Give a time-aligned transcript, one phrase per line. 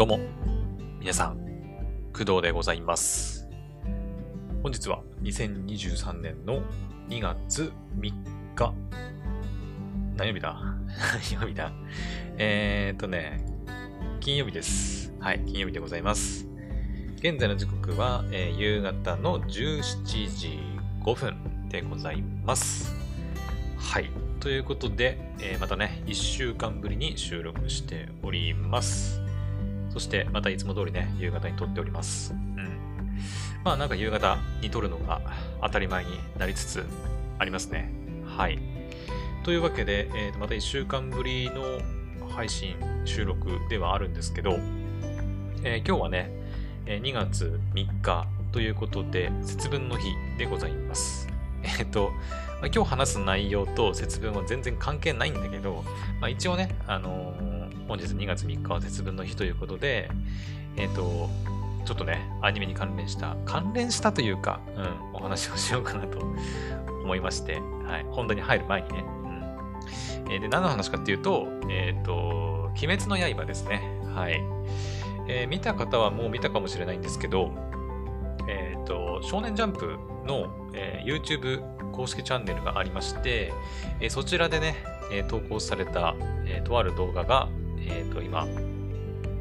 [0.00, 0.18] どうも、
[0.98, 1.36] 皆さん、
[2.14, 3.46] 工藤でございます。
[4.62, 6.62] 本日は2023年の
[7.10, 8.10] 2月3
[8.54, 8.74] 日。
[10.16, 10.54] 何曜日だ？
[11.28, 11.70] 何曜日だ？
[12.38, 13.44] えーっとね、
[14.20, 15.12] 金曜日です。
[15.20, 16.48] はい、金曜日でございます。
[17.18, 20.58] 現在の時刻は、えー夕方の17時
[21.04, 22.96] 5分でございます。
[23.76, 24.10] はい。
[24.40, 29.20] ということで、えーまたね、1週間ぶりに収録しております。
[29.90, 32.32] そして、またいつも通りね、夕方に撮っております。
[32.32, 32.80] うん。
[33.64, 35.20] まあ、なんか夕方に撮るのが
[35.62, 36.84] 当たり前になりつつ
[37.38, 37.92] ありますね。
[38.24, 38.58] はい。
[39.42, 41.80] というわけで、えーまた1週間ぶりの
[42.28, 44.58] 配信、収録ではあるんですけど、
[45.64, 46.30] えー今日はね、
[46.86, 51.28] え2月3日ということで、節分の日でございます。
[51.78, 52.10] えっ、と、
[52.60, 55.84] まあ今日話す内容と節分は全然関係ないんだけど、
[56.20, 57.49] まあ、一応ね、あのー
[57.90, 60.08] 本日2月3日は節分の日ということで、
[60.76, 61.28] えっ、と、
[61.84, 66.20] ちょっとね、アニメに関連した、関連したというか、うん、お話をしようかなと
[67.02, 69.04] 思いまして、はい、本題に入る前にね、
[70.24, 70.32] うん。
[70.32, 73.82] えーで、何の話かっていうと、えっ、と、鬼滅の刃ですね。
[74.14, 74.40] はい。
[75.26, 77.50] えー見た方はもう見たかもしれないんですけど、
[78.48, 83.52] えっ、と、少年ジャンプの、えー YouTube 公式チャンネルがありまして、
[83.98, 84.76] えーそちらでね、
[85.10, 86.14] え投稿された、
[86.46, 87.48] えーとある動画が、
[87.86, 88.46] えっ、と、今、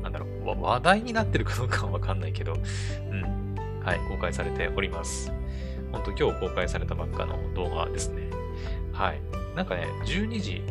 [0.02, 5.32] なんだろう、話題になってるかどうかはわかんないけど、うん、はい、公開されております。
[5.92, 8.30] 本当今日公開されたばっかの動画ですね。
[8.94, 9.22] はい。
[9.56, 10.62] なんかね、12時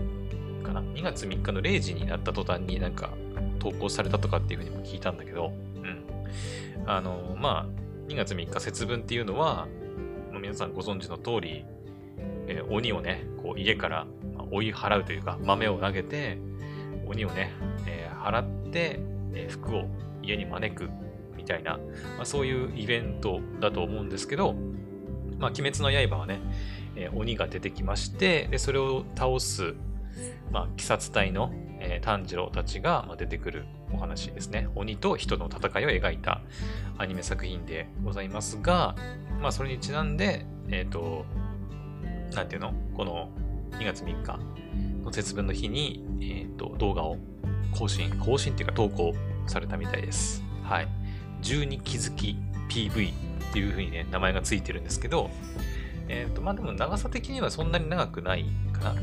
[0.63, 3.11] かな ?2 月3日の0時になった途端になんか
[3.59, 6.05] 投稿されたとかっていうふうにも聞いたんだけど、うん。
[6.87, 9.67] あの、まあ、2月3日節分っていうのは、
[10.33, 11.65] もう皆さんご存知の通り、
[12.47, 14.07] えー鬼をね、こう家から
[14.51, 16.39] 追い払うというか、豆を投げて、
[17.09, 17.53] 鬼をね、
[17.87, 19.01] えー払って、
[19.33, 19.85] え服を
[20.23, 20.91] 家に招く
[21.37, 21.79] みたいな、
[22.17, 24.55] まあ、そういうイベントだと思うんですけど、
[25.39, 26.41] まあ、鬼滅の刃はね、
[26.97, 29.75] え鬼が出てきまして、で、それを倒す、
[30.51, 34.69] まあ、鬼殺隊の、えー炭治郎たちが、ま、出てくるお話ですね。
[34.75, 36.43] 鬼と人の戦いを描いた
[36.99, 38.97] アニメ作品でございますが、
[39.41, 41.25] まあ、それにちなんで、えっ、と、
[42.35, 42.75] なんていうの？
[42.95, 43.31] この
[43.79, 44.39] 2月3日
[45.09, 47.17] の節分の日に、えっ、と、動画を
[47.73, 49.15] 更新、更新っていうか投稿
[49.47, 50.43] されたみたいです。
[50.63, 50.89] はい。
[51.43, 52.37] 12気づき
[52.69, 55.31] PV っていう風にね、名前がついてるんですけど、
[56.09, 59.01] えっ、と、まあでも長さ的にはそんなに長くないかな。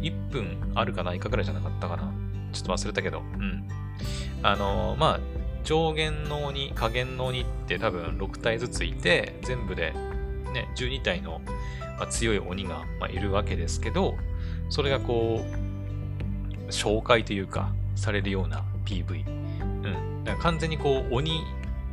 [0.00, 2.12] 1分あるかないかぐらいじゃなかったかな。
[2.52, 3.68] ちょっと忘れたけど、うん。
[4.42, 5.20] あのーまあ、
[5.64, 9.92] 上限の鬼、下限の鬼って多分6体ずついて、全部で
[10.52, 11.40] ね、12体の、
[11.98, 14.14] まあ、強い鬼が、まあ、いるわけですけど、
[14.68, 19.26] それがこう、紹介というか、されるような PV。
[19.26, 20.24] うん。
[20.24, 21.42] だから完全にこう、鬼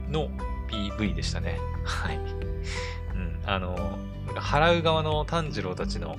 [0.09, 0.30] の
[0.69, 1.59] PV でしたね。
[1.84, 2.18] はい。
[2.18, 3.40] うん。
[3.46, 3.97] あの、
[4.36, 6.18] 払う側の炭治郎たちの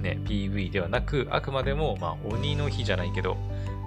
[0.00, 3.36] ね、PV ではなく、あくまでも、まあ、鬼の日じゃないけど、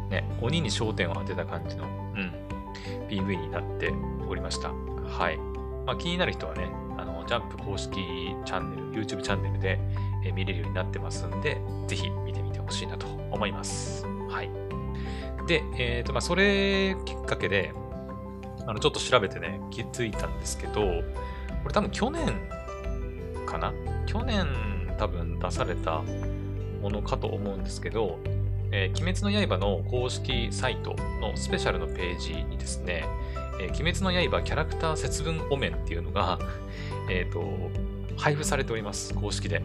[0.10, 2.32] ね、鬼に焦点を当てた感じの、うん、
[3.08, 3.94] PV になって
[4.28, 4.70] おりました。
[4.70, 5.38] はい。
[5.86, 7.96] まあ、気になる人はね、あの、ジャンプ公式
[8.46, 9.80] チャンネル、YouTube チャンネルで、
[10.34, 14.06] 見れるようになってますんで、ぜひ見てみてほしいなと思います。
[14.30, 14.50] はい。
[15.48, 17.74] で、えっ、と、まあ、それきっかけで、
[18.68, 22.50] あの、ちょっと調べてね、気づいたんですけど、これ多分去年
[23.46, 23.74] かな？
[24.06, 24.46] 去年
[24.98, 26.04] 多分出された
[26.82, 28.20] ものかと思うんですけど、
[28.72, 33.06] えー鬼滅の刃の公式サイトのスペシャルのページにですね、
[33.60, 36.40] えー鬼滅の刃キャラクター節分お面っていうのが、
[37.10, 37.44] えっ、と、
[38.18, 39.14] 配布されております。
[39.16, 39.64] 公式で。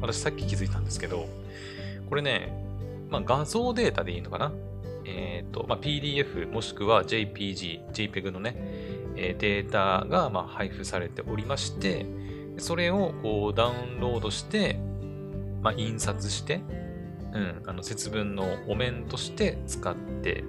[0.00, 1.26] 私さっき気づいたんですけど、
[2.08, 2.52] これね、
[3.10, 4.52] まあ、画像データでいいのかな？
[5.04, 8.54] えっ、と、まあ、PDF もしくは JPG、JPEG のね、
[9.16, 12.06] えーデータがまあ配布されておりまして、
[12.58, 14.78] それをこうダウンロードして、
[15.62, 16.60] まあ、印刷して、
[17.32, 20.44] うん、あの節分のお面として使って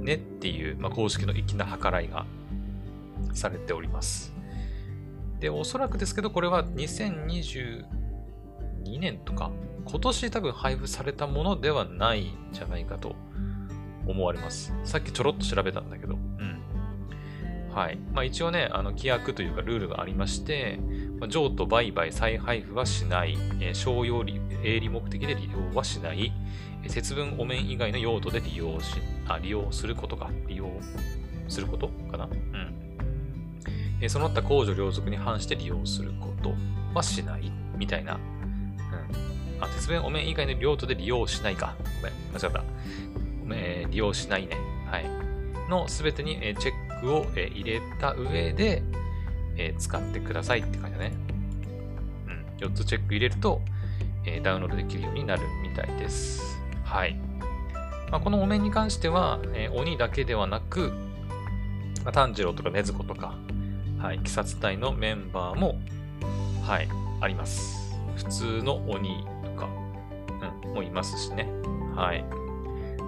[0.00, 2.26] ねっていう、まあ、公式の粋な計らいが
[3.34, 4.32] されております。
[5.38, 7.84] で、おそらくですけど、これは2020
[8.84, 9.50] 2年とか、
[9.84, 13.16] 今年多分配布されたものではないんじゃないかと
[14.06, 14.72] 思われます。
[14.84, 16.60] さっきちょろっと調べたんだけど、うん。
[17.72, 17.98] はい。
[18.12, 20.78] まあ一応ね、あの規約というかルールがありまして、
[21.18, 26.32] まあ譲渡、売買、再配布はしない、えー商用利、営利目的で利用はしない、
[26.84, 28.96] え節分お面以外の用途で利用し、
[29.28, 30.68] あ、利用することか、利用
[31.48, 32.74] することかなうん。
[34.00, 36.54] えその他公序良俗に反して利用すること
[36.94, 38.18] はしない、みたいな。
[38.92, 39.64] うん。
[39.64, 41.74] あ、節分お面以外の用途で利用しないか。
[42.00, 42.64] ごめん、間違った。
[43.52, 44.56] えー利用しないね。
[44.86, 45.04] はい。
[45.68, 48.82] のすべてに、チェックを、入れた上で、
[49.78, 51.12] 使ってくださいって感じだね。
[52.60, 52.66] うん。
[52.66, 53.60] 4つチェック入れると、
[54.42, 56.60] ダウンロードできるようになるみたいです。
[56.84, 57.16] はい。
[58.10, 59.40] まあ、このお面に関しては、
[59.72, 60.92] 鬼だけではなく、
[62.04, 63.34] まあ、炭治郎とか禰豆子とか、
[63.98, 65.78] はい、鬼殺隊のメンバーも、
[66.62, 66.88] はい、
[67.20, 67.79] あります。
[68.20, 69.68] 普通の鬼とか、
[70.64, 71.48] うん、もいますしね。
[71.96, 72.24] はい。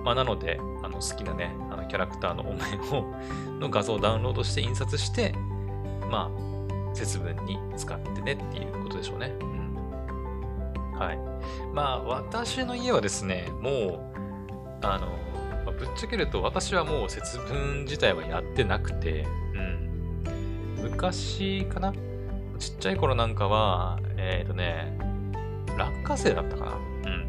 [0.05, 3.15] まあ、なので、あの好きなね、あのキャラクターのお面を
[3.61, 5.35] の画像をダウンロードして印刷して、
[6.11, 9.35] まあ、節分に使ってねっていうことでしょうね。
[9.41, 10.99] うん。
[10.99, 11.19] はい。
[11.73, 14.01] まあ、私の家はですね、もう、
[14.83, 15.07] あの、
[15.65, 20.83] まあ、ぶっちゃけると私はもう節分自体はやってなくて、うん。
[20.91, 21.93] 昔かな？
[22.59, 24.97] ちっちゃい頃なんかは、えっ、ー、とね、
[25.87, 26.73] 落花生だったかな？
[26.73, 26.79] う
[27.15, 27.29] ん。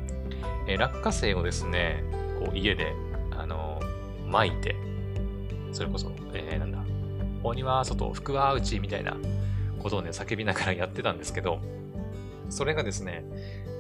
[0.68, 2.04] えー、落花生をですね、
[2.40, 2.94] こう家で、
[3.32, 4.76] あのー、巻いて、
[5.72, 6.80] それこそ、えー、なんだ、
[7.44, 9.18] 鬼は外、福は内みたいな
[9.80, 11.60] ことをね、叫びながらやってたんですけど、
[12.50, 13.26] それがですね、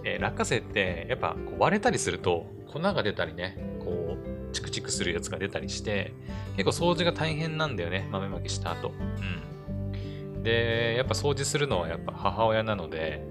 [0.03, 6.13] えー、落花生ってやっぱ割れたりすると粉が出たりね、こう、チクチクするやつが出たりして、
[6.57, 8.91] 結構掃除が大変なんだよね、豆まきした後。
[8.91, 10.43] うん。
[10.43, 13.25] で、やっぱ掃除するのはやっぱ母親なので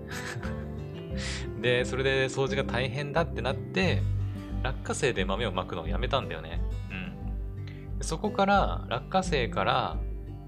[1.61, 4.03] で、それで掃除が大変だってなって、
[4.63, 6.61] 落花生で豆をまくのをやめたんだよね。
[6.91, 8.03] うん。
[8.05, 9.99] そこから、落花生から、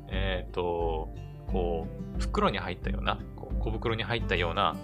[0.08, 1.08] えっ、ー、と、
[1.48, 1.86] こ
[2.18, 4.76] う、袋に入ったような、こう小袋に入ったような、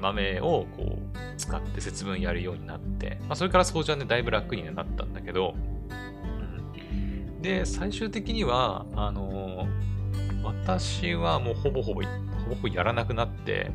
[0.00, 5.54] 豆をこう使って節分やるようになって、まあ、それから掃除はね、だいぶ楽になったんだけど、
[6.76, 12.08] うん、で、最終的には、あのー、私はもうほぼほぼ、ほ
[12.50, 13.72] ぼほぼやらなくなって、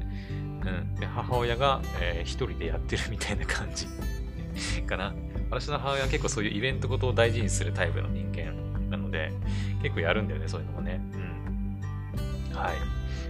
[0.99, 3.87] で母親が、えー、一人でやってるみたいな感じ
[4.83, 5.13] かな。
[5.49, 9.31] 私の母親は結構そういうイベントごとを大事にするタイプの人間なので、
[9.81, 10.99] 結構やるんだよね、そういうのもね。
[11.13, 12.55] うん。
[12.55, 12.75] はい。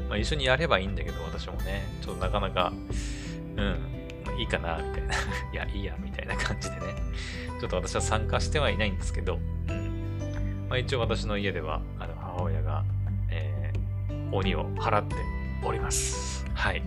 [0.10, 2.72] まあ、一緒にやればいいんだけど、私もね、ちょっとなかなか、
[3.56, 3.66] うん、
[4.26, 5.14] まあ、いいかな、みたいな。
[5.54, 6.82] いや、いいや、みたいな感じでね。
[7.60, 10.68] ちょっと私は参加してはいないんですけど、うん。
[10.70, 12.84] まあ、一応私の家では、あの、母親が、
[13.30, 15.16] えー、鬼を払って
[15.64, 16.46] おります。
[16.54, 16.82] はい。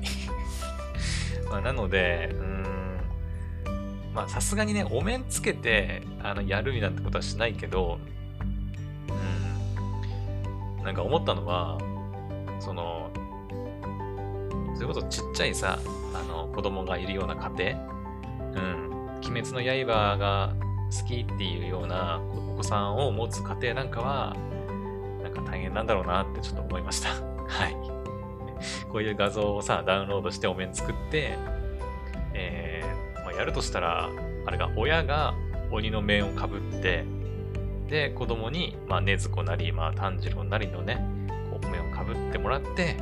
[1.50, 2.64] まあ、なので、うん、
[4.14, 7.99] まあ、さすがにね、お面つけて、あの、やるみたいなことはしないけど、
[10.79, 11.76] うん、なんか思ったのは、
[12.61, 13.11] その、
[14.76, 15.79] それこそちっちゃいさ、
[16.14, 17.91] あの、子供がいるような家庭、
[18.52, 20.55] うん、鬼滅の刃が
[20.91, 22.20] 好きっていうような
[22.55, 24.37] お子さんを持つ家庭なんかは、
[25.23, 27.11] なんか大変なんだろうなってちょっと思いました。
[27.49, 27.89] はい。
[28.91, 31.37] こういう画像をさ、ダウンロードしてお面作って、
[32.35, 34.11] えー、まあ、やるとしたら、
[34.47, 35.35] あれが親が
[35.71, 37.05] 鬼の面をかぶって、
[37.89, 41.05] で、子供に、まあ、禰豆子なり、まあ、炭治郎なりのね、
[41.51, 42.97] こう面をかぶってもらって、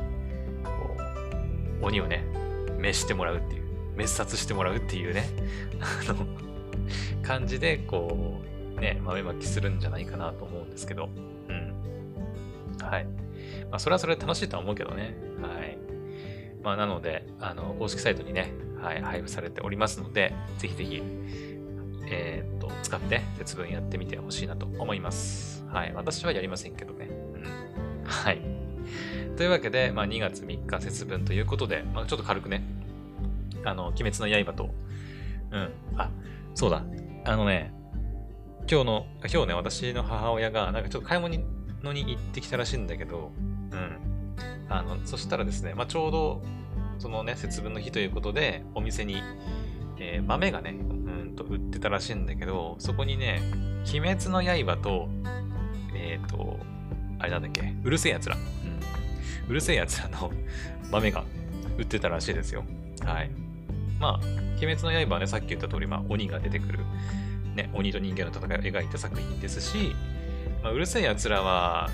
[0.64, 0.96] こ
[1.82, 2.24] う、鬼をね、
[2.78, 3.62] 召してもらうっていう、
[3.92, 5.28] 滅殺してもらうっていうね、
[6.08, 6.26] あの、
[7.22, 8.40] 感じで、こ
[8.76, 11.10] う、ね、豆まきするんじゃないかなと思うんですけど、
[11.48, 11.74] うん。
[12.80, 13.04] はい。
[13.70, 15.16] まあ、それはそれで楽しいとは思うけどね。
[15.40, 15.78] はい。
[16.62, 21.02] まあ、なので、あの、公式サイトにね、はい、配布されておりますので、ぜひぜひ、
[22.10, 25.64] えー、っと、使って節分やってみてほしいなと思います。
[25.68, 25.92] はい。
[25.94, 27.08] 私はやりませんけどね。
[27.08, 28.04] うん。
[28.04, 28.40] はい。
[29.36, 32.62] というわけで、まあ、2月3日節分ということで、まあ、ちょっと軽くね、
[33.64, 34.70] あの、鬼滅の刃と、
[35.50, 36.10] うん、あ、
[36.54, 36.82] そうだ、
[37.24, 37.72] あのね、
[38.70, 41.36] 今日の、今日ね、私の母親が、なんかちょっと買い物
[41.92, 43.32] に行ってきたらしいんだけど、
[43.72, 44.17] うん。
[44.68, 46.42] あの、そしたらですね、まあ、ちょうど、
[46.98, 49.22] そのね、節分の日ということで、お店に、
[49.98, 50.74] えー、豆がね、う
[51.24, 53.40] んと売ってたらしいんだけど、そこにね、
[53.88, 55.08] 鬼滅の刃と、
[55.94, 56.58] えっ、ー、と、
[57.18, 58.36] あれなんだっけ、うるせえ奴ら。
[59.48, 60.30] うるせえやつらの
[60.92, 61.24] 豆が
[61.78, 62.64] 売ってたらしいですよ。
[63.04, 63.30] はい。
[63.98, 64.14] まあ、
[64.60, 66.80] 鬼滅の刃はね、さっき言った通り、まあ、鬼が出てくる、
[67.54, 69.94] ね、鬼と人間の戦いを描いた作品ですし、
[70.62, 71.90] まあ、うるせえやつらは、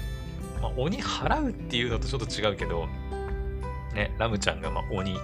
[0.60, 2.86] まあ、鬼払うっていうのとちょっと違うけど、
[3.94, 5.18] ね、ラムちゃんがまあ鬼っ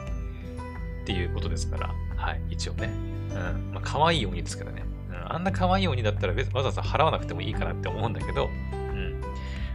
[1.04, 2.90] ていうことですから、はい、一応ね。
[3.30, 3.70] うん。
[3.72, 4.84] まあ、可愛い鬼ですけどね。
[5.10, 9.20] うん、あんな可愛い鬼だったらわざわざ払わなくてもいいかなって思うんだけど、うん。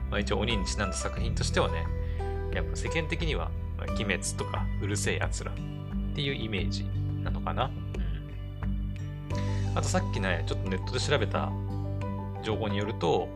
[0.10, 1.86] まあ、一応鬼にちなんだ作品としてはね、
[2.54, 5.56] やっぱ世間的には、まあ、鬼滅とかうるせえ奴らっ
[6.16, 6.86] ていうイメージ
[7.24, 7.66] なのかな。
[7.66, 7.72] うん。
[9.78, 11.52] あとさっきね、ちょっとネットで調べた
[12.44, 13.28] 情報によると、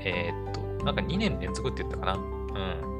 [0.00, 2.14] えー、っと、なんか2年連続って言ったかな？
[2.14, 2.92] うん。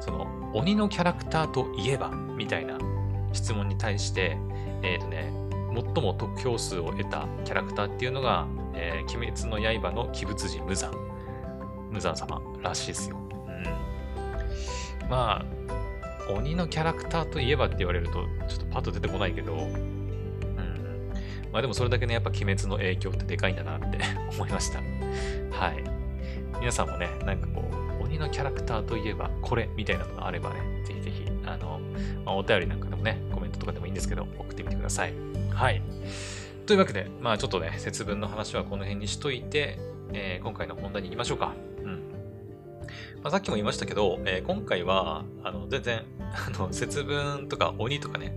[0.00, 2.78] その、鬼のキャラクターといえば、みたいな
[3.32, 4.36] 質問に対して、
[4.82, 5.32] えー、とね、
[5.72, 10.92] 最も得票数を得たキャラクターっていうのが、えー、鬼滅の刃の鬼物人無惨。
[11.90, 13.16] 無惨様らしいですよ。
[13.18, 13.30] う
[15.06, 15.08] ん。
[15.08, 21.12] まあ、鬼のキャラクターといえばって言われると、ちょっとパッと出てこないけど、うん。
[21.52, 23.98] まあでもそれだけね、やっぱ鬼滅の影響ってでかいんだなって
[24.34, 24.78] 思いました。
[25.50, 25.99] はい。
[26.60, 27.62] 皆さんもね、なんかこ
[27.98, 31.80] う、鬼のキャラクターといえばこれみたいなのがあればね、ぜひぜひ、あの、
[32.24, 35.14] まあ、お便りなんかでもね、コメントとかでもいいんですけど、送ってみてください。
[35.50, 35.82] はい。
[36.66, 39.78] というわけで、まあちょっとね、節分の話はこの辺にしといて、
[40.12, 41.54] えー、今回の本題に行きましょうか。
[41.78, 41.92] うん。
[43.22, 48.34] まあ、さっきも言いましたけど、えー、今回は、あの、全然、 あの、節分とか鬼とかね、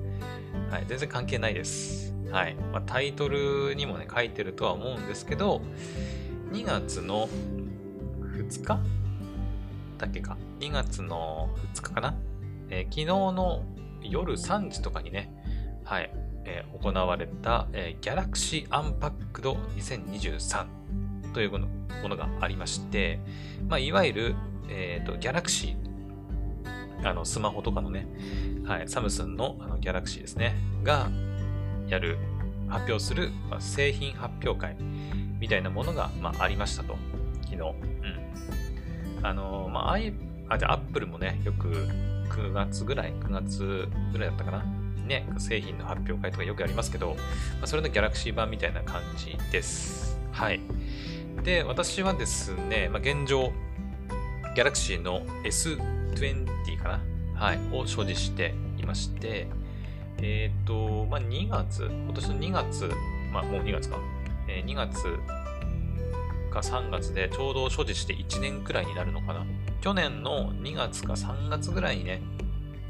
[0.70, 2.16] はい、全然関係ないです。
[2.32, 2.56] はい。
[2.72, 5.62] まあ、タイトルにもね、書いてるとは思うんですけど、
[6.54, 7.28] 2月の
[8.60, 8.80] 2日
[9.98, 12.16] だっけか？2月の2日かな？
[12.70, 13.64] えー、昨日の
[14.02, 15.32] 夜3時とかにね、
[15.84, 16.12] はい、
[16.46, 20.66] えー、行われた、えー、ギャラクシーアンパックド2023
[21.34, 21.60] というも
[22.10, 23.20] のがありまして、
[23.68, 24.36] まあ、いわゆる、
[24.70, 28.08] えーと、ギャラクシー、あのスマホとかのね、
[28.66, 31.10] はい、サムスンのあのギャラクシーですね、が
[31.88, 32.18] やる、
[32.68, 34.76] 発表する、まあ、製品発表会
[35.40, 36.98] みたいなものが、まあ、ありましたと、
[37.44, 37.62] 昨日。
[37.62, 37.64] う
[38.20, 38.23] ん。
[39.24, 39.94] あの、まあ、
[40.50, 41.70] あ、じゃ、アップルもね、よく
[42.30, 44.64] 9月ぐらい、9月ぐらいだったかな？
[45.06, 47.16] ね、製品の発表会とかよくやりますけど、ま
[47.64, 50.18] あ、それのギャラクシー版みたいな感じです。
[50.32, 50.62] はい。
[51.44, 53.52] で、私はですね、まあ、現状、
[54.56, 57.00] ギャラクシーの S20 かな？
[57.36, 59.48] はい、を所持していまして、
[60.20, 62.92] えっ、ー、と、まあ、2月、今年の2月、
[63.34, 63.98] まあ、もう2月か、
[64.48, 64.96] えー、2月
[66.54, 69.46] か3月でちょうど所持して1年くらいになるのかな。
[69.82, 72.22] 去年の2月か3月ぐらいにね、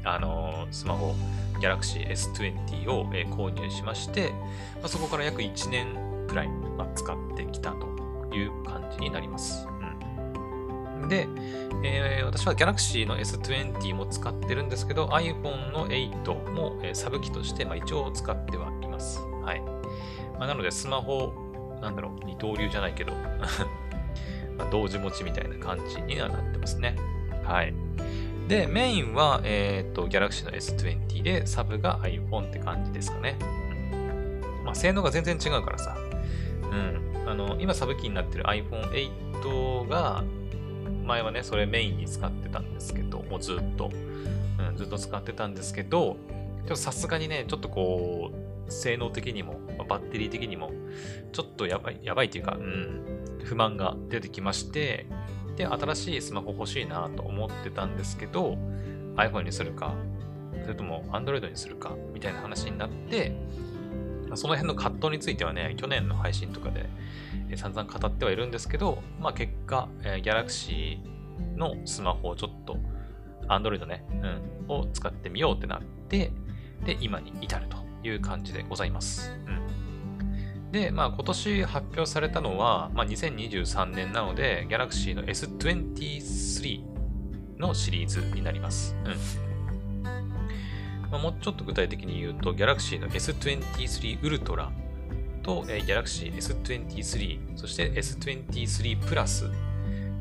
[0.04, 1.14] あのー、スマホ、
[1.60, 4.30] Galaxy S20 を、えー、購入しまして、
[4.76, 5.86] まあ、そこから約1年
[6.28, 7.86] くらい、まあ、使ってきたと
[8.34, 9.66] いう感じになります。
[11.02, 11.26] うん、で、
[11.82, 19.20] えー、私は Galaxy の S20 も使ってるんですけど、iPhone の8も、えー、サブ機として、まあ、一応使ってはいます。
[19.42, 19.60] はい。
[20.38, 21.32] まあ、なので、スマホ、
[21.84, 23.12] なんだろう、二刀流じゃないけど
[24.56, 26.96] まあ同時持ちみたいな感じにはなってますね。
[27.44, 27.74] はい。
[28.48, 33.36] で、メインは、えっ、と、Galaxy の S20 で、サブが iPhone って感じですかね。
[34.64, 35.96] まあ、性能が全然違うからさ。
[36.70, 37.28] うん。
[37.28, 40.22] あの、今サブ機になってる iPhone8 が、
[41.04, 43.90] 前はね、それメインに使ってたんですけど、もうずっと、
[44.58, 46.16] うん、ずっと使ってたんですけど、
[46.64, 48.30] でもさすがにね、ちょっとこ
[48.68, 50.70] う、性能的にも、バッテリー的にも、
[51.32, 55.06] ちょっとやばい、やばいっていうか、うん、不満が出てきまして、
[55.56, 58.56] で、新しいスマホ欲しいなと思ってたんですけど、
[59.16, 59.94] iPhone にするか、
[60.62, 63.36] それとも Android にするか、みたいな話になって、
[64.34, 66.88] その辺の葛藤についてはね、去年の配信とかで、
[67.56, 70.98] 散々語ってはいるんですけど、まあ結果、えー、Galaxy
[71.56, 72.78] のスマホをちょっと、
[73.48, 74.04] Android ね、
[74.68, 76.32] うん、を使ってみようってなって、
[76.84, 79.32] で、今に至るという感じでございます。
[79.46, 79.73] うん
[80.74, 86.82] で、まあ、今年発表されたのは、まあ、2023年なので、Galaxy の S23
[87.58, 88.96] のシリーズになります。
[89.04, 90.02] うん。
[91.12, 94.70] まあ、もうちょっと具体的に言うと、Galaxy の S23 Ultra
[95.44, 99.52] と、えー、Galaxy S23、そして S23 Plus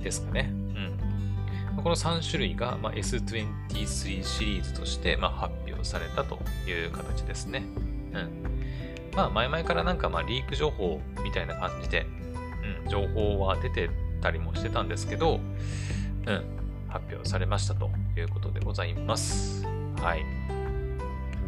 [0.04, 0.52] ですかね。
[0.52, 1.84] うん。
[1.84, 3.48] この3種類が、ま、S23
[4.24, 6.38] シリーズとして、ま、発表されたと
[6.70, 7.64] いう形ですね。
[8.14, 8.53] うん。
[9.16, 12.06] まあ前々からなんかまあリーク情報みたいな感じで、
[12.84, 13.90] うん、情報は出て
[14.22, 15.40] たりもしてたんですけど、
[16.26, 16.44] うん、
[16.88, 19.66] 発表されましたということでございます。
[20.02, 20.24] はい。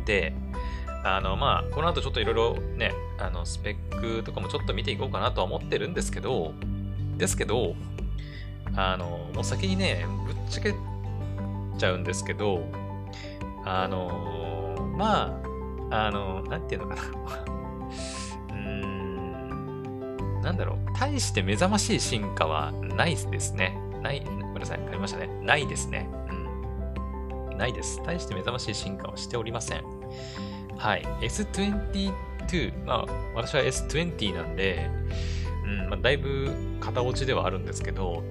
[0.05, 0.33] で、
[1.03, 6.53] あの、まあ、この後ちょっといろいろね、あの、スペックとかもちょっと見ていこうかなとは思ってるんですけど、
[7.17, 7.75] ですけど、
[8.75, 10.73] あの、もう先にね、ぶっちゃけ
[11.77, 12.63] ちゃうんですけど、
[13.63, 15.39] あの、ま
[15.91, 17.54] あ、あの、なんていうのかな。
[20.45, 23.75] なんだろう、大して目覚ましい進化はないですね。
[24.03, 25.27] ない、ごめんなさい、変えましたね。
[25.41, 26.07] ないですね。
[27.49, 27.57] うん。
[27.57, 27.99] ないです。
[28.05, 29.83] 大して目覚ましい進化はしておりません。
[30.77, 31.01] はい。
[31.21, 34.87] S22、まあ、私は S20 なんで、
[35.63, 38.23] うん、まあ、だいぶ型落ちではあるんですけど、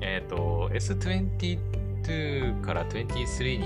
[0.00, 3.56] えっ、ー、と、S22 から23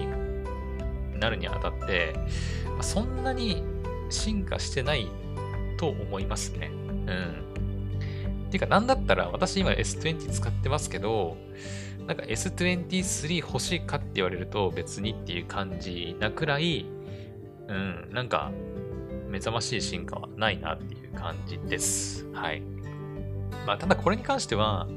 [1.12, 2.14] になるにあたって、
[2.64, 3.62] まあ、そんなに
[4.09, 5.07] 進化してない
[5.76, 6.71] と思いますね。
[7.07, 7.50] うん。
[8.50, 11.37] ていうか、なんだったら私今 S20 使ってますけど、
[12.07, 16.87] なんか S23 欲しいかって言われると別にっていう感じなくらい、
[17.69, 18.50] うん、なんか
[19.28, 22.26] 目覚ましい進化はないなっていう感じです。
[22.33, 22.62] はい。
[23.66, 24.88] まあ、ただこれに関しては、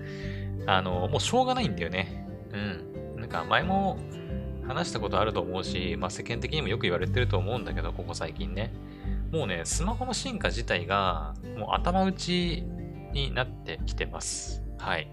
[0.66, 2.28] あの、もうしょうがないんだよね。
[2.52, 3.20] うん。
[3.22, 4.00] なんか前も
[4.68, 8.74] 話したことあると思うし、まあ世間的にもよく言われてると思うんだけど、ここ最近ね。
[9.32, 12.64] もうね、スマホの進化自体が、もう頭打ち
[13.14, 14.64] になってきてます。
[14.78, 15.08] はい。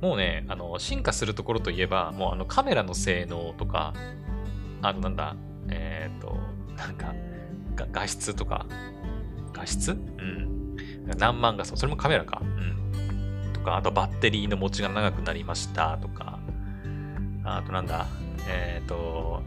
[0.00, 3.94] もうね、あの、進化するところといえば、もうあのカメラの性能とか、
[4.82, 5.34] あのなんだ、
[5.70, 6.36] えっ、ー、と、
[6.76, 7.14] なんか、
[7.90, 8.66] 画質とか、
[9.52, 9.92] 画質？
[9.92, 10.76] うん。
[11.18, 12.42] 何万画素、それもカメラか。
[12.42, 13.52] うん。
[13.52, 16.38] とか、あとバッテリーの持ちが長くなりましたとか、
[17.44, 18.06] あとなんだ、
[18.48, 19.42] えっ、ー、と、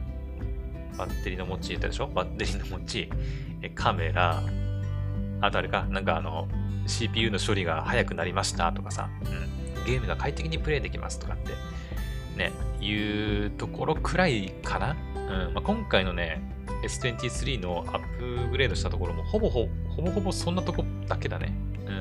[0.98, 2.08] バッテリーの持ち言ったでしょ？
[2.08, 3.10] バッテリーの持ち、
[3.75, 4.41] カメラ、
[5.41, 6.48] あとあれか、なんかあの、
[6.88, 11.53] CPU の処理が早くなりましたとかさ、うん、ゲームが快適にプレイできますとかって、
[12.38, 12.51] ね、
[12.82, 14.96] いうところくらいかな。
[15.15, 16.41] うんまあ、今回のね、
[16.84, 21.53] S23 のアップグレードしたところも、ほぼほぼ、ほぼほぼそんなとこだけだね。
[21.86, 21.91] う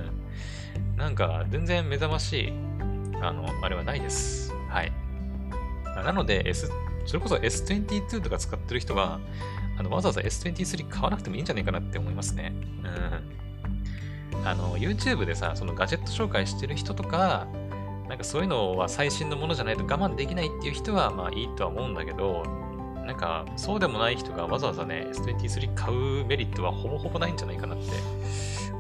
[0.94, 0.96] ん。
[0.96, 2.52] なんか、全然目覚ましい、
[3.20, 4.52] あの、あれはないです。
[4.68, 4.92] はい。
[6.04, 6.70] なので、S、
[7.06, 9.20] それこそ S22 とか使ってる人は、
[9.78, 12.52] あのわざわざ S23 買わなくてもいいんじゃないかなって思いますね。
[12.84, 13.45] うん。
[14.44, 17.46] あの、YouTube でさ、そのガジェット紹介してる人とか、
[18.08, 22.44] なんかそういうのは最新のものじゃないと我慢できないっていう人はまあいいとは思うんだけど、
[23.04, 27.84] なんかそうでもない人がわざわざね、S23 買うメリットはほぼほぼないんじゃないかなって、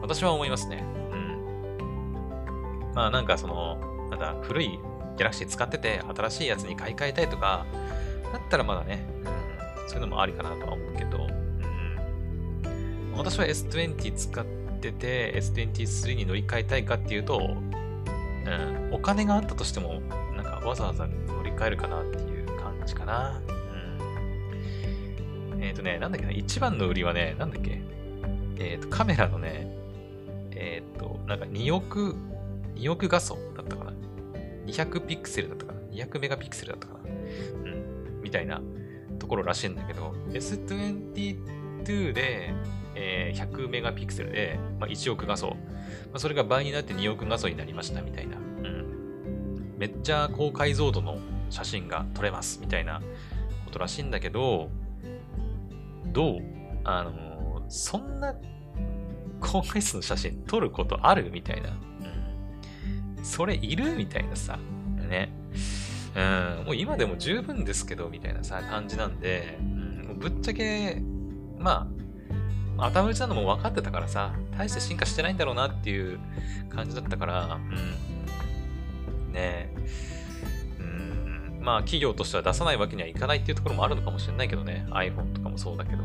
[0.00, 0.84] 私は思いますね。
[1.10, 2.92] うん。
[2.94, 7.66] まあなんかその、なんだ、古いギャラクシー使ってて新しいやつに買い替えたいとか、
[8.32, 11.28] だったらまだね、うんそういうのもありかなとは思うけど、う
[12.68, 17.56] ん、私は S20 使ってて S23 に乗り換えたいかっていうと、
[18.46, 20.00] うん、お金があったとしても、
[20.36, 23.40] なんかわざわざ乗り換えるかなっていう感じかな。
[25.52, 27.82] うん、えっ、ー、とね、なんだっけな、一番の売りはね、なんだっけ、
[28.58, 29.68] えっ、ー、と、カメラのね、
[30.52, 32.14] えっ、ー、と、なんか2億、
[32.76, 33.92] 2億画素だったかな。
[34.66, 35.80] 200ピクセルだったかな。
[35.92, 37.00] 200メガピクセルだったかな。
[37.04, 37.08] う
[37.74, 38.22] ん。
[38.22, 38.60] みたいな
[39.18, 42.52] ところらしいんだけど、S22 で、
[42.96, 45.48] え、100メガピクセルで、まあ、1億画素。
[45.48, 45.54] ま
[46.14, 48.36] あ、それが倍になって2億画素になりましたみたいな。
[48.36, 49.74] うん。
[49.76, 51.18] めっちゃ高解像度の
[51.50, 53.00] 写真が撮れますみたいな
[53.66, 54.70] ことらしいんだけど、
[56.06, 56.40] どう？
[56.84, 58.34] あのー、そんな
[59.40, 61.70] 高画質の写真撮ることあるみたいな。
[63.18, 63.24] うん。
[63.24, 64.58] それいるみたいなさ。
[65.08, 65.30] ね。
[66.16, 71.02] うん、もう今でも十分ですけど、みたいなさ、感じなんで、うん、ぶっちゃけ、
[71.58, 72.05] まあ、
[72.78, 76.18] 頭打ちなのも分かってたからさ、大して進化してないんだろうなっていう
[76.68, 79.32] 感じだったから、うん。
[79.32, 79.70] ねえ。
[80.80, 84.86] うん、まあ、企業としては出さないわけにはいかないっていうところもあるのかもしれないけどね。
[84.90, 86.04] iPhone とかもそうだけど。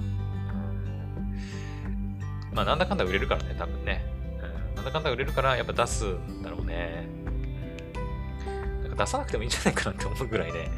[2.53, 4.05] まあ、なんだかんだ売れるからね、多分ね。
[4.37, 7.05] うん、なんだかんだ売れるから、やっぱ出すんだろうね。
[8.83, 10.69] なんか出さなくてもいいんじゃないかなって思うぐらいで、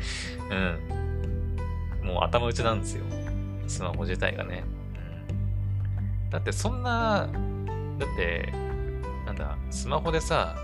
[0.50, 2.08] うん。
[2.08, 3.04] もう頭打ちなんですよ。
[3.68, 4.64] スマホ自体がね。
[6.34, 7.30] だってそんな、
[8.00, 8.52] だって、
[9.28, 10.56] なんだ、スマホでさ、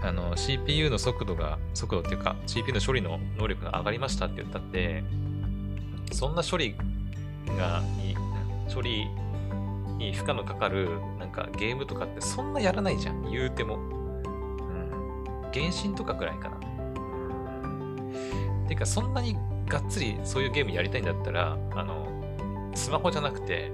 [0.00, 5.02] あの、CPU の速度が、速度っていうか、CPU の処理の能力が上がりましたって言ったって、
[6.12, 6.76] そんな処理
[7.58, 7.82] が、
[8.72, 9.08] 処理
[9.98, 13.78] に負荷のかかる、なんかゲームとかってそんなやらないじゃん、言うても。
[13.78, 15.50] うん。
[15.52, 16.56] 原神とかくらいかな。
[18.68, 19.36] てか、そんなに
[19.68, 22.06] がっつりそういうゲームやりたいんだったら、あの、
[22.76, 23.72] スマホじゃなくて、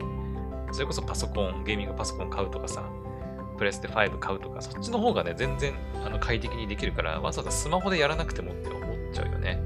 [0.73, 2.85] それこそパソコン、ゲーミングパソコン買うとかさ、
[3.59, 8.81] プレステ5買うとか、そっちの方がね、全然あの快適にできるから、わざわざスマホでやらなくてもって思っ
[9.13, 9.61] ちゃうよね。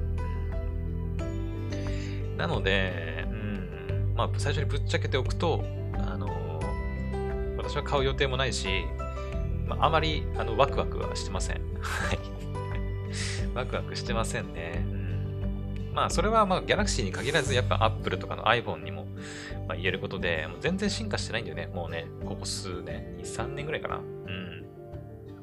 [2.37, 5.65] なので、うん、まあ、最初にぶっちゃけておくと、
[5.95, 6.61] あの
[7.57, 8.85] 私は買う予定もないし、
[9.67, 11.61] まあ、あまりあのワクワクはしてません。
[11.81, 12.19] はい。
[13.55, 14.85] ワクワクしてませんね。
[14.91, 15.05] うん
[15.95, 19.07] まあ、それはまあ、ギャラクシーに限らず、やっぱ Apple とかの iPhone にも、
[19.67, 21.67] まあ、言えることで、もう全然進化してないんだよね。
[21.67, 23.97] もうね、ここ数年、2、3年ぐらいかな。
[23.97, 24.67] うん。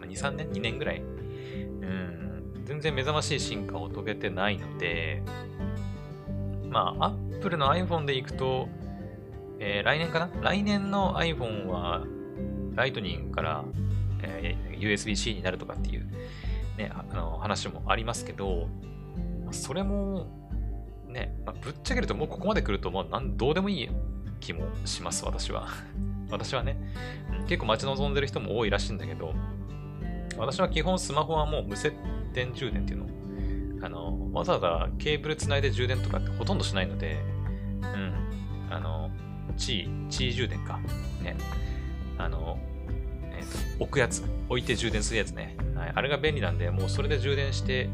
[0.01, 1.01] 2、3年 ?2 年ぐらい。
[1.01, 2.63] うん。
[2.65, 5.23] 全然目覚ましい進化を遂げてないので、
[6.69, 8.69] まあ、Apple の iPhone でいくと、
[9.60, 10.29] えー、来年かな？
[10.41, 12.05] 来年の iPhone は、
[12.75, 13.65] ライトニングから、
[14.23, 16.05] えー、USB-C になるとかっていう、
[16.77, 18.69] ね、あの話もありますけど、
[19.51, 20.27] それも、
[21.07, 23.89] ね、まあ、ぶっちゃけるともうここまで来るともうなんどうでもいい
[24.41, 25.67] 気もします、私は。
[26.30, 26.77] 私はね、
[27.47, 29.34] 結構待ち望んでる人も多いらしいんだけど、
[30.38, 31.93] 私は基本スマホはもう無接
[32.34, 37.19] 点充電っていうの、あの、わざわざケーブルつないで充電とかってほとんどしないので、
[37.82, 38.13] うん、
[38.69, 39.12] あの、
[39.58, 40.80] 地位、地位充電か。
[41.21, 41.36] ね。
[42.17, 42.60] あの、
[43.32, 44.23] えっ、ー、と、置くやつ。
[44.49, 45.56] 置いて充電するやつね。
[45.75, 45.91] はい。
[45.95, 47.89] あれが便利なんで、もうそれで充電して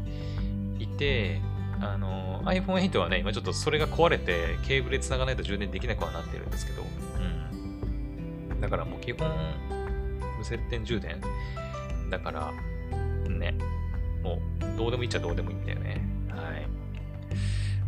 [0.78, 1.40] いて、
[1.80, 6.82] あの、iPhone8 はね、今ちょっとそれが壊れて、ケーブルで繋がないと充電できなくはなってるんですけど、
[8.50, 8.60] うん。
[8.60, 9.30] だからもう基本、
[10.38, 11.20] 無接点充電。
[12.10, 12.52] だから、
[13.28, 13.54] ね、
[14.22, 14.40] も
[14.74, 16.00] う、どうでもいいっちゃどうでもいいんだよね。
[16.30, 16.66] はい。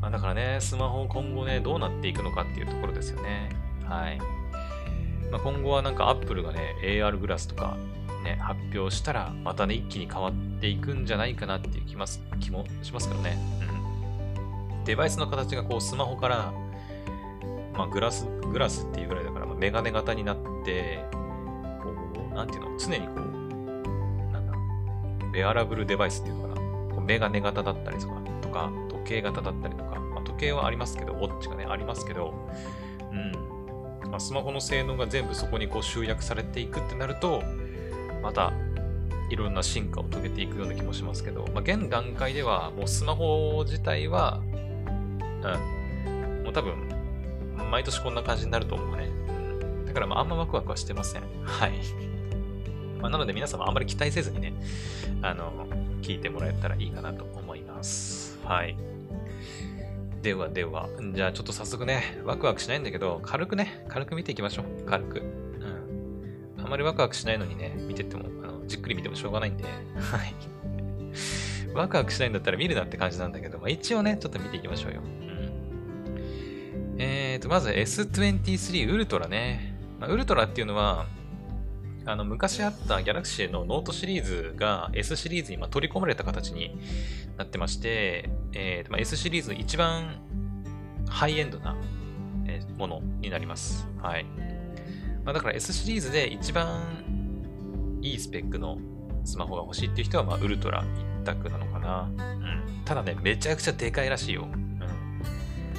[0.00, 3.50] まあ、だからね、スマホ今後ね、どうなっていくのかっていうところですよね。
[3.84, 4.18] はい。
[5.30, 7.76] まあ、今後はなんか Apple がね、AR グラスとか
[8.24, 13.38] ね、発表したら、またね、一気に変わっていくんじゃないかなっていう気ます気もしますけどね。
[13.62, 13.69] うん。
[14.84, 16.52] デバイスの形がこう、スマホから、
[17.76, 21.04] まあ、グラス、グラスっていうぐらいだから、まあ、メガネ型になって、
[21.82, 21.94] こ
[22.30, 24.52] う、なんていうの、常にこう、なんだ、
[25.32, 26.94] ベアラブルデバイスっていうのかな。
[26.94, 32.34] こうメガネ型だったりとか、とか時計型だったりとか、まあ、時計はありますけど、ウォッチがね、ありますけど、
[33.12, 34.10] うん。
[34.10, 37.42] まあ、スマホの性能が全部そこにこう集約されていくってなると、
[38.22, 38.52] また
[39.30, 44.42] いろんな進化を遂げていくような気もしますけど、まあ、現段階ではもうスマホ自体は、
[45.42, 46.74] うん、もう多分、
[47.70, 49.08] 毎年こんな感じになると思うね。
[49.86, 51.22] だからまああんまワクワクはしてません。
[51.42, 51.72] はい。
[53.00, 54.52] まあ、なので皆様あんまり期待せずにね、
[55.22, 55.66] あの、
[56.02, 58.38] 聞いてもらえたらいいかなと思います。
[58.44, 58.76] はい。
[60.22, 64.84] ではでは、じゃあちょっと早速ね、ワクワクしないんだけど、軽くね、軽く見ていきましょう。
[64.86, 65.18] 軽く。
[65.18, 65.40] うん
[66.62, 69.68] あまりワクワクしないのにね、見てても、あのじっくり見てもしょうがないんで、は
[70.24, 70.34] い。
[71.74, 75.00] ワクワクしないんだったら見るなって感じなんだけど、まあ、一応ね、ちょっと見ていきましょうよ。
[77.02, 79.74] えーと、まず S23 ウルトラね。
[79.98, 81.06] まあ、ウルトラっていうのは、
[82.04, 86.78] あの昔あった Galaxy のノートシリーズが S シリーズに取り込まれた形に
[87.38, 90.20] なってまして、えーまあ、S シリーズ一番
[91.08, 91.74] ハイエンドな
[92.76, 93.88] ものになります。
[94.02, 94.24] はい。
[95.24, 98.76] まあ、だから S シリーズで一番いいスペックの
[99.24, 100.84] スマホが欲しいっていう人は、まあ、 Ultra
[101.22, 102.10] 一択なのかな。
[102.10, 102.84] うん。
[102.84, 104.46] ただね、めちゃくちゃでかいらしいよ。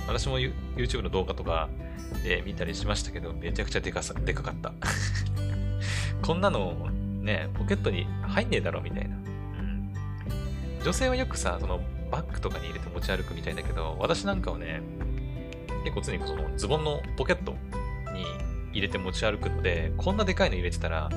[0.08, 1.70] 私も YouTube の動画とか
[2.24, 4.74] で見たりしましたけど、めちゃくちゃでかさ、でかかった。
[6.22, 6.90] こんなの、
[7.22, 9.16] ね、ポケットに入んねえだろ、みたいな。
[10.84, 14.82] 女性はよくさ、その、バッグとかに入れて持ち歩くみたいだけど、私なんかはね、
[15.84, 17.56] 結構常にそのズボンのポケット
[18.14, 18.26] に
[18.72, 21.10] 入れて持ち歩くので、こんなでかいの入れてたら、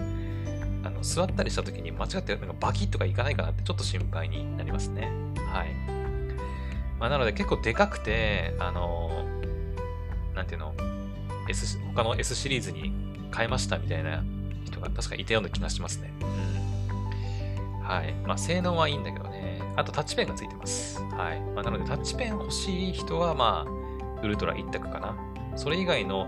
[0.85, 5.11] あの座ったりした時に間違ってなんかバキッとかいかないかなってちょっと心配になりますね。
[5.51, 5.94] はい。
[6.99, 9.25] まあ、なので結構でかくて、あの
[10.35, 10.75] なんていうの、
[11.49, 12.93] S、他の S シリーズに
[13.35, 14.23] 変えましたみたいな
[14.65, 16.13] 人が確かいたような気がしますね。
[16.21, 17.81] うん。
[17.81, 18.15] はい。
[18.27, 19.61] まあ、性能はいいんだけどね。
[19.77, 21.01] あとタッチペンがついてます。
[21.03, 21.41] はい。
[21.55, 25.17] まあ、なのでタッチペン欲しい人は、まあ、ウルトラ一択かな。
[25.57, 26.27] それ以外の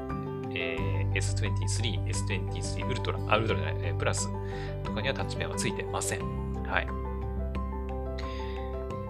[0.58, 4.30] えー、S23、S23 ウルトラ、あ、ウルトラじゃない、えー、プラス
[4.84, 6.20] とかにはタッチペンはついてません。
[6.64, 6.88] はい。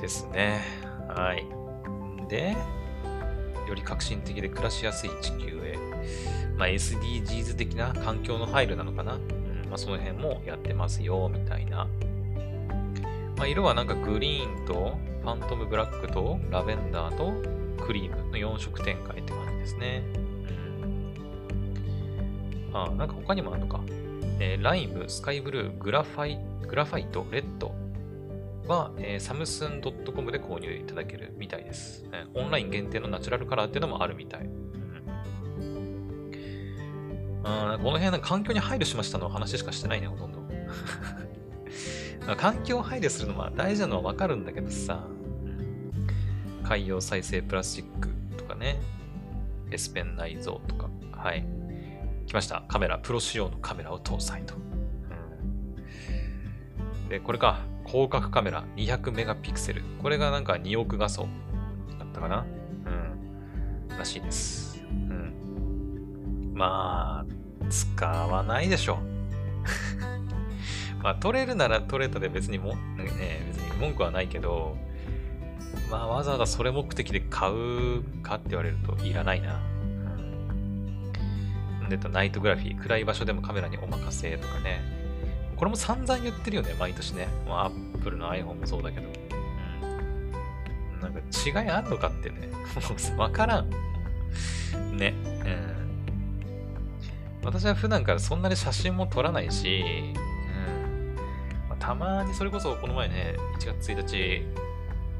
[0.00, 0.85] ですね。
[1.16, 1.46] はい。
[2.28, 2.54] で、
[3.66, 5.78] より革新的で暮らしやすい地球へ。
[6.58, 9.14] まあ、SDGs 的な環境の配慮なのかな。
[9.14, 9.20] うん、
[9.68, 11.88] まあ、その辺もやってますよ、みたいな。
[13.36, 17.32] まあ、色はなんかグリーンと、ファントムブラックと、ラベンダーと、
[17.82, 20.02] クリームの4色展開って感じですね。
[22.74, 23.80] ああ、なんか他にもあるのか。
[24.38, 27.74] えー、ライム、スカイブルー、グラファイグラファイト、レッド
[28.66, 34.42] は、えー、サムスン .com で購入いただけるみたいです、えー、オンライン限定のナチュラルカラーっていうのもあるみたい。
[34.42, 40.36] うん、あこの辺の環境に配慮しましたの話しかしてないね、ほとんど。
[42.36, 45.06] 環境を配慮するのは大事なのはわかるんだけどさ、
[46.64, 48.80] 海洋再生プラスチックとかね、
[49.70, 51.46] S ペン内蔵とか、はい。
[52.26, 52.64] 来ました。
[52.66, 54.56] カメラ、プロ仕様のカメラを搭載と。
[54.56, 54.58] う
[57.06, 57.60] ん、で、これか。
[57.86, 59.82] 広角カメラ200メガピクセル。
[60.02, 61.28] これがなんか2億画素
[61.98, 62.44] だったかな？
[63.88, 63.98] うん。
[63.98, 64.82] らしいです。
[64.84, 66.52] うん。
[66.54, 68.98] まあ、使わないでしょ。
[71.02, 72.76] まあ、撮れるなら撮れたで別にも、ね、
[73.46, 74.76] 別に文句はないけど、
[75.90, 79.54] まあ、わざわざそれ目的で買うかって言われるといらないな。
[79.54, 79.62] う
[81.84, 84.95] んでたナイトグラフィー、暗い場所でもカメラにお任せとかね。
[85.56, 87.28] これも散々言ってるよね、毎年ね。
[87.48, 89.08] まあ、Apple の iPhone もそうだけど。
[90.92, 91.00] うん。
[91.00, 92.48] なんか違いあんのかってね。
[92.48, 92.58] も
[93.16, 93.70] うわからん。
[94.96, 95.14] ね。
[95.24, 95.76] うん。
[97.46, 99.82] 私は普段からそんなに写真も撮らないし、
[100.14, 101.14] うん
[101.68, 104.06] まあ、たまにそれこそこの前ね、1月1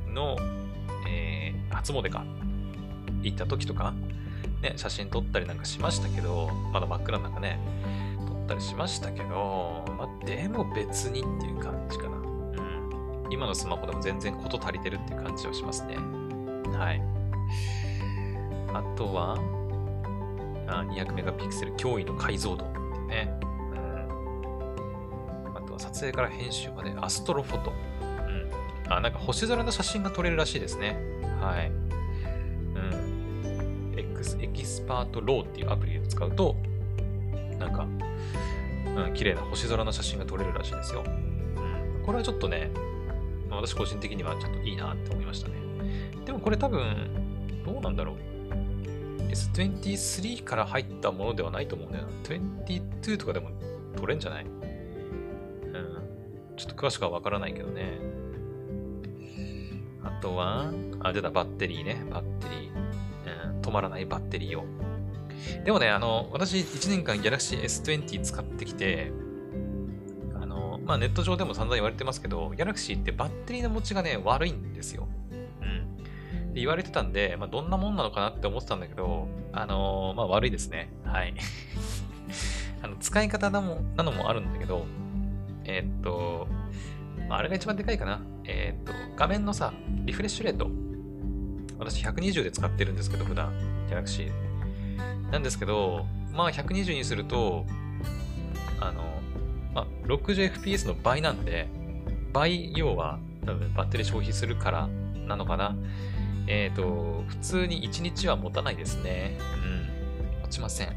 [0.06, 0.36] 日の、
[1.08, 2.24] えー、初詣か、
[3.22, 3.94] 行った時とか、
[4.60, 7.60] ね、写真撮ったりなんかしましたけど、まだ真っ暗なんかね、
[8.46, 12.16] ったりしましたけど、まあ、でも別にっていう感じかな。
[12.16, 13.32] うん。
[13.32, 15.96] 今のスマホでも全然こと足りてるっていう感じはしますね。
[16.72, 17.02] はい。
[18.72, 19.36] あとは、
[20.68, 22.78] あ200メガピクセル驚異の解像度って
[23.08, 23.38] ね。
[23.42, 23.44] う
[25.50, 25.56] ん。
[25.56, 27.72] あとは撮影から編集まで Astrophoto。
[28.00, 28.92] うん。
[28.92, 30.96] あ、なんか星空の写真が撮れるらしいですね。
[31.40, 31.70] はい。
[31.70, 31.72] う
[32.78, 33.94] ん。
[33.96, 36.54] X、 Expert RAW っていうアプリを使うと、
[37.58, 37.86] なんか、
[38.96, 41.04] うん、綺麗な星空の写真が撮れるらしいですよ。
[41.06, 41.08] う
[42.00, 42.02] ん。
[42.04, 42.70] これはちょっとね、
[43.48, 45.54] ま私個人的にはちょっといいなって思いましたね。
[46.24, 48.16] でもこれ多分、どうなんだろう。
[49.30, 52.10] S23 から入ったものではないと思うんだよな。
[52.66, 53.50] 22とかでも
[53.96, 54.44] 取れんじゃない？
[54.44, 54.52] うん。
[56.56, 57.98] ちょっと詳しくはわからないけどね。
[60.02, 62.02] あとは、あ、出た、バッテリーね。
[62.10, 63.50] バッテリー。
[63.50, 64.64] うん、止まらないバッテリーを。
[65.64, 69.12] でもね、あの、私1年間 Galaxy S20 使ってきて、
[70.34, 75.08] あの、まあ、ネット上でも散々言われてますけど、Galaxy ってバッテリーの持ちがね、悪いんですよ。
[75.60, 75.96] うん。
[76.54, 80.90] で言われてたんで、まあ、どんなもんなのかなって思ってたんだけど、あの、まあ、悪いですね。
[81.04, 81.34] はい。
[82.82, 84.86] あの使い方なもなのもあるんだけど、
[85.64, 86.46] えー、っと、
[87.28, 88.20] まあ、あれが一番でかいかな。
[88.44, 89.72] えー、っと、画面のさ、
[90.04, 90.70] リフレッシュレート。
[91.78, 93.52] 私120で使ってるんですけど、普段、
[93.88, 94.30] Galaxy。
[95.30, 97.66] なんですけど、まあ120にすると、
[98.80, 99.02] あの、
[99.74, 101.68] まあ 60fps の倍なんで、
[102.32, 104.88] 倍要は多分バッテリー消費するから
[105.26, 105.76] なのかな。
[106.46, 109.36] えっ、ー、と、普通に1日は持たないですね。
[109.64, 110.42] うん。
[110.42, 110.94] 持ちません。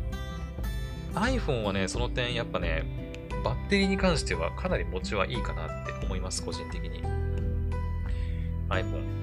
[1.15, 2.83] iPhone はね、その点やっぱね、
[3.43, 7.01] バッテリーに関してはかなり持ちはいいかなって思います、個人的に。
[8.69, 9.19] iPhone。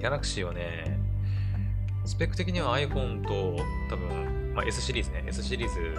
[0.00, 0.98] Galaxy はね、
[2.04, 3.56] スペック的には iPhone と
[3.88, 5.96] 多分、まあ、S シリーズね、S シリーズ、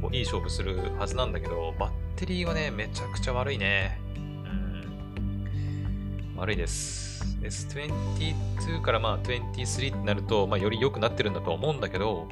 [0.00, 3.98] こういい勝負するはずなんだけど、バッテリーはね、めちゃくちゃ悪いね。
[4.14, 6.34] うん。
[6.36, 7.36] 悪いです。
[7.42, 12.28] S22 からまあ23ってなると、まあ、より良くなってるんだと思うんだけど、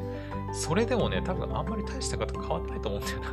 [0.53, 3.31] それでもね、多分あんまり大したこと変わってないと思うんだよな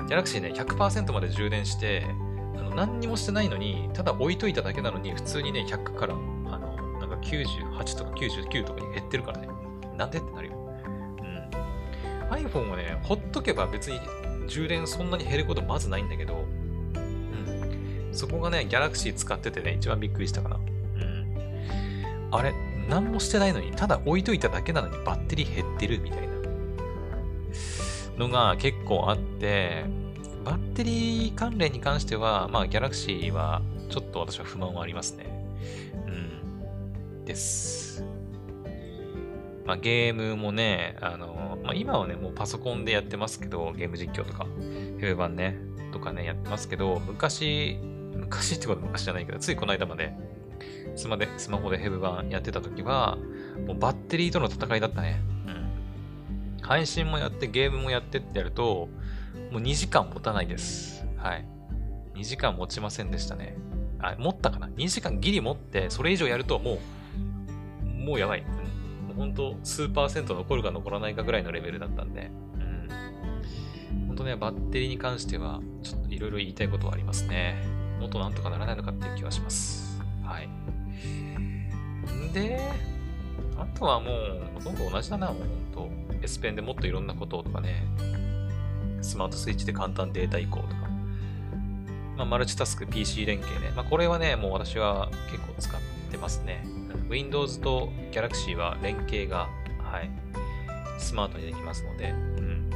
[0.00, 0.06] うん。
[0.06, 2.06] ギャラクシーね、100%まで充電して、
[2.56, 6.14] あの何にもしてないのに、ただ置いといただけなのに、普通にね、100から
[7.22, 9.48] 98とか99とかに減ってるからね。
[9.96, 10.54] なんでってなるよ。
[11.20, 11.50] うん。
[12.30, 14.00] iPhone はね、ほっとけば別に
[14.48, 20.56] 充電そんなに減ることまずないんだけど、うんそこがね、ギャラクシー使っててね、一番びっくりしたかな。
[20.56, 22.28] うん。
[22.30, 22.52] あれ、
[22.88, 26.32] 何もしてないのに、ただ置いといただけなのにバッテリー減ってるみたいな
[28.18, 29.84] のが結構あって、
[30.44, 35.31] バッテリー関連に関しては、まあ、ギャラクシーはちょっと私は不満はありますね。
[37.24, 38.04] です。
[39.64, 44.46] まあ、ゲームもね、あの、まあ、今はね、もうパソコンでやってますけど、ゲーム実況とか、
[44.98, 45.56] ヘブ版ね、
[45.92, 47.78] とかね、やってますけど、昔、
[48.14, 50.14] 昔ってことは昔じゃないけど、ついこの間まで
[50.94, 53.18] スマでスマホでヘブ版やってた時は、
[53.66, 55.20] もうバッテリーとの戦いだったね。
[55.46, 55.50] う
[56.60, 56.62] ん。
[56.62, 58.88] 配信もやってゲームもやってってやると、
[59.50, 61.04] もう2時間持たないです。
[61.16, 61.46] はい。
[62.14, 63.56] 2時間持ちませんでしたね。
[64.00, 66.78] あ、持ったかな ?2 時間ギリ持って、それ以上やるともう、
[68.02, 68.40] もうやばい。
[68.40, 74.06] うん、もう本当、数パーセント残るか残らないかぐらいのレベルだったんで、うん。
[74.08, 77.62] 本当ね、バッテリーに関しては、ちょっといろいろ言いたいことはありますね。
[78.00, 80.00] もっとなんとかならないのかっていう気はします。
[80.24, 80.48] はい。
[80.48, 82.60] んで、
[83.56, 86.02] あとはもう、ほとんど同じだな、もうほんと。
[86.22, 87.84] S ペンでもっといろんなこととかね、
[89.00, 90.74] スマートスイッチで簡単データ移行とか、
[92.16, 93.72] まあ、マルチタスク PC 連携ね。
[93.74, 96.64] まあ、これはね、もう私は結構使ってますね。
[97.08, 100.10] Windows と Galaxy は連携が、はい、
[100.98, 102.70] スマートにできますので、うん。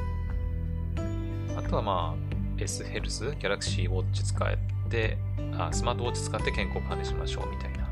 [1.56, 5.18] あとはまあ、S ヘルス、Galaxy Watch 使えで、
[5.58, 7.88] あスマートウォッチ使って健康管理しましょうみたいな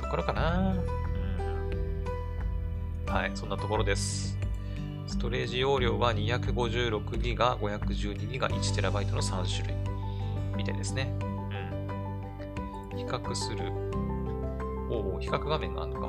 [0.00, 0.76] ところかな。
[3.06, 4.38] うん、はい、そんなところです。
[5.06, 9.76] ストレージ容量は 256GB、512GB、1TB の3種類
[10.56, 11.14] みたいですね。
[11.20, 12.98] うん。
[12.98, 13.72] 比較する。
[14.92, 16.08] おお、比較画面があるのか。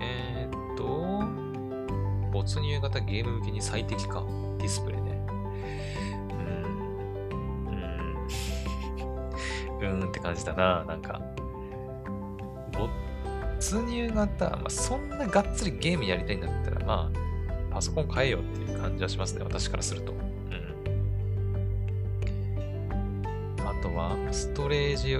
[0.00, 1.22] えー、っと、
[2.32, 4.24] 没入型ゲーム向けに最適化。
[4.58, 5.26] ディスプレイね。
[6.28, 7.86] うーん
[9.78, 11.20] うーんって感じだな、なんか。
[12.72, 17.18] 没入型、まあ、そんながっつりゲームやりたいんだったら、まあ、
[17.72, 20.12] パソコン変えようっていう感じはしますね、私からすると。
[20.12, 20.20] うん。
[23.66, 25.16] あとは、ストレージ、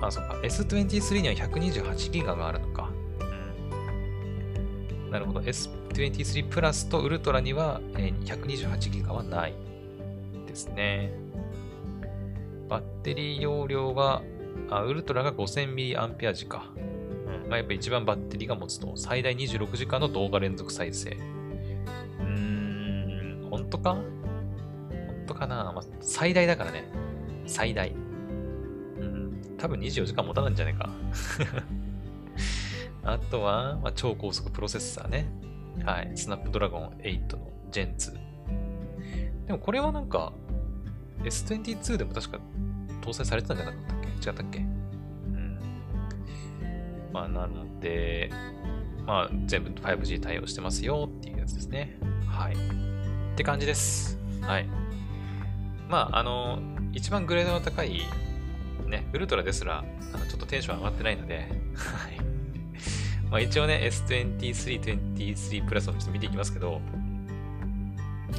[0.00, 2.90] あ、そっか、S23 には 128GB があるのか。
[5.00, 5.10] うん。
[5.10, 5.42] なるほど。
[5.44, 9.54] S S23 プラスとウルトラには、えー、128ギガはない
[10.46, 11.12] ですね。
[12.68, 14.22] バッテリー容量は、
[14.68, 16.70] あウルトラが 5000mAh か。
[16.76, 16.78] う
[17.46, 17.48] ん。
[17.48, 21.10] まあ、やっぱ一番バッテリーが持つと、最大26時間の動画連続再生。
[21.10, 23.94] うーん、本当か？
[23.94, 24.04] 本
[25.26, 26.84] 当かな、まあ、最大だからね。
[27.46, 27.94] 最大。
[29.58, 30.90] 多分24時間持たないんじゃないか。
[33.04, 35.26] あとは、まあ、超高速プロセッサーね。
[35.84, 36.10] はい。
[36.16, 38.12] スナップドラゴン8の Gen 2。
[39.46, 40.32] でもこれはなんか、
[41.22, 42.38] S22 でも確か
[43.02, 44.30] 搭載されてたんじゃなかったっけ？
[44.30, 44.58] 違ったっけ？
[44.58, 45.58] うん。
[47.12, 48.30] まあ、なので、
[49.06, 51.96] まあ、全部 5G 対応してますよっていうやつですね。
[52.26, 52.54] はい。
[52.54, 52.56] っ
[53.36, 54.18] て感じです。
[54.40, 54.66] はい。
[55.88, 56.58] まあ、あの、
[56.92, 58.00] 一番グレードの高い、
[58.88, 61.46] ね、ウルトラですら、あのちょっとテンション上がってないので、はい。
[63.30, 66.80] まあ一応ね、S23、23プラスをちょっと見ていきますけど、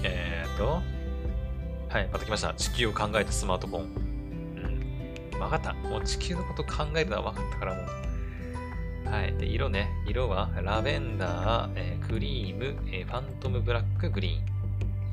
[0.03, 0.81] えーと、
[1.89, 2.53] はい、また来ました。
[2.53, 3.81] 地球を考えたスマートフォン。
[5.33, 5.39] うん。
[5.39, 5.73] わかった。
[5.73, 9.09] もう地球のこと考えるのは分かったからもう。
[9.09, 9.33] はい。
[9.37, 9.89] で、色ね。
[10.05, 14.39] 色はラベンダー、えー、クリーム、えー、ファントムブラック、グリ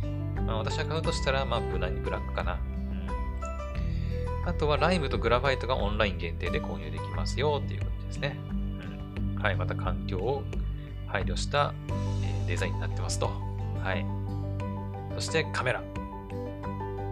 [0.03, 0.47] ーン。
[0.47, 2.59] まあ私は買うとしたら、まあ無難にブラックかな。
[4.47, 8.37] あとはライムとグラファイトがオンライン限定で購入できますよっていうことですね。
[9.41, 10.43] はい、また環境を
[11.07, 11.75] 配慮した、
[12.23, 13.27] え、デザインになってますと。
[13.83, 14.05] はい。
[15.15, 15.83] そしてカメラ。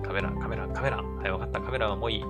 [0.03, 0.97] カメラ、カメラ、カメラ。
[0.97, 1.61] はい、わかった。
[1.61, 2.25] カメラはもういい。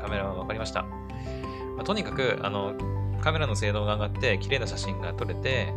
[0.00, 0.82] カメラはわかりました。
[0.82, 2.74] まあ、とにかく、あの、
[3.20, 5.72] カメラの性能が上がって、綺麗な写真が撮れて、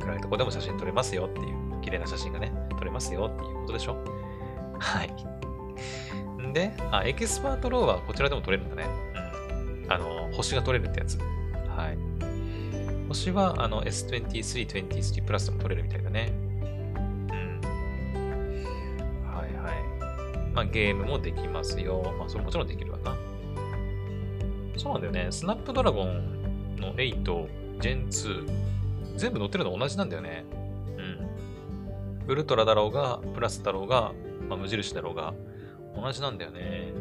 [0.00, 3.96] 暗いとこでも写真撮れますよっていう、綺麗な写真がね、撮れますよっていうことでしょ
[4.78, 5.43] はい。
[6.52, 8.86] で、あ、 Expert RAW はこちらでも撮れるんだね。
[9.84, 9.92] うん。
[9.92, 11.18] あの、星が撮れるってやつ。
[11.18, 11.98] はい。
[13.08, 16.32] 星はあの S23、23プラスでも取れるみたいだね。
[16.32, 16.62] う
[17.32, 17.60] ん。
[19.26, 20.52] はいはい。
[20.52, 22.14] まあゲームもできますよ。
[22.18, 23.16] まあそれもちろんできるわな。
[24.76, 25.28] そうなんだよね。
[25.30, 27.22] スナップドラゴンの8、
[27.78, 30.44] Gen 2、全部乗ってるの同じなんだよね。
[30.98, 32.26] うん。
[32.26, 34.12] ウルトラだろうが、プラスだろうが、
[34.48, 35.34] まあ、無印だろうが、
[35.94, 36.92] 同じなんだよね。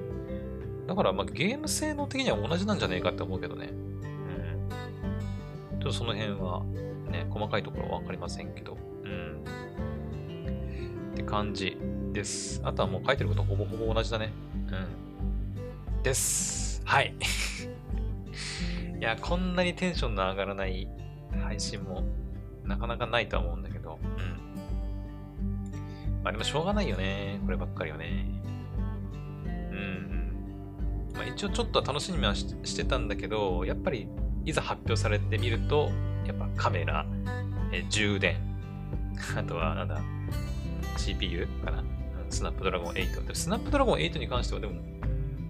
[0.87, 3.69] だから、まあ、ゲーム性能的には同じなんじゃねえかって思うけどね。
[3.69, 3.83] うん
[5.79, 6.63] ちょっとその辺は
[7.11, 9.43] ね、細かいところはわかりませんけど、うん。
[11.13, 11.77] って感じ
[12.11, 12.61] です。
[12.63, 14.31] あとはもう書いてることほぼほぼ同じだね。
[14.71, 16.03] うん。
[16.03, 16.81] です。
[16.85, 17.13] はい。
[18.99, 20.87] いや、こんなにテンションの上がらない
[21.43, 22.03] 配信も
[22.63, 24.09] なかなかないとは思うんだけど、うん。
[26.23, 27.39] まあでもしょうがないよね。
[27.45, 28.25] こればっかりはね。
[29.73, 31.13] うん。
[31.13, 34.07] まあ一応ちょっと楽しみはしてたんだけど、やっぱり
[34.45, 35.89] いざ発表されてみると、
[36.25, 37.05] やっぱカメラ、
[37.71, 38.37] え充電、
[39.37, 40.01] あとはなんだ、
[40.97, 41.83] CPU かな？
[42.29, 43.27] スナップドラゴン8。
[43.27, 44.73] でスナップドラゴン8に関してはでも、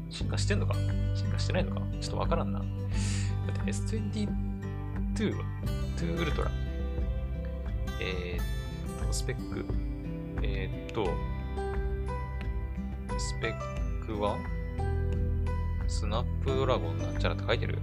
[0.10, 0.76] 進化してんのか？
[1.16, 1.82] 進化してないのか？
[2.02, 2.60] ちょっとわからんな。
[2.60, 5.44] だって S22 は、
[5.98, 6.52] 2ウルトラ？
[8.02, 9.66] えー、っと、スペック。
[10.42, 11.06] えー、っと、
[13.18, 14.38] スペッは？
[15.88, 17.78] スナップドラゴンなんちゃらって書いてる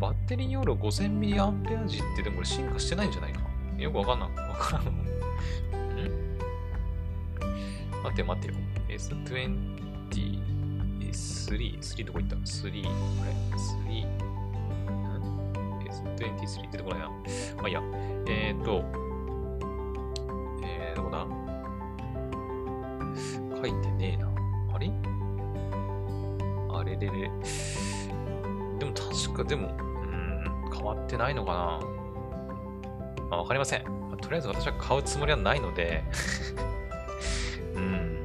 [0.00, 1.54] バッテリー容量 5000mAh っ
[2.16, 3.40] てでもこれ進化してないんじゃないか？
[3.78, 4.28] よくわかんない。
[4.30, 4.86] わからん。
[4.86, 4.88] ん？
[8.02, 8.54] 待って待ってよ。
[8.88, 9.30] S20、
[11.12, 12.88] 3、3どこ行った ?3、こ
[13.24, 14.06] れ、3、
[16.36, 17.08] S23 出てこないな。
[17.08, 17.14] ま
[17.64, 17.80] あいいや。
[18.26, 18.84] えー、と、
[23.72, 24.28] いてねえな。
[24.74, 24.90] あれ？
[26.70, 27.30] あれれれ。
[28.78, 31.58] でも確か、でも、うん変わってないのかな
[33.30, 33.84] まあ、わかりません。
[34.20, 36.04] とりあえず私は買うつもりはないので
[37.74, 38.24] うん。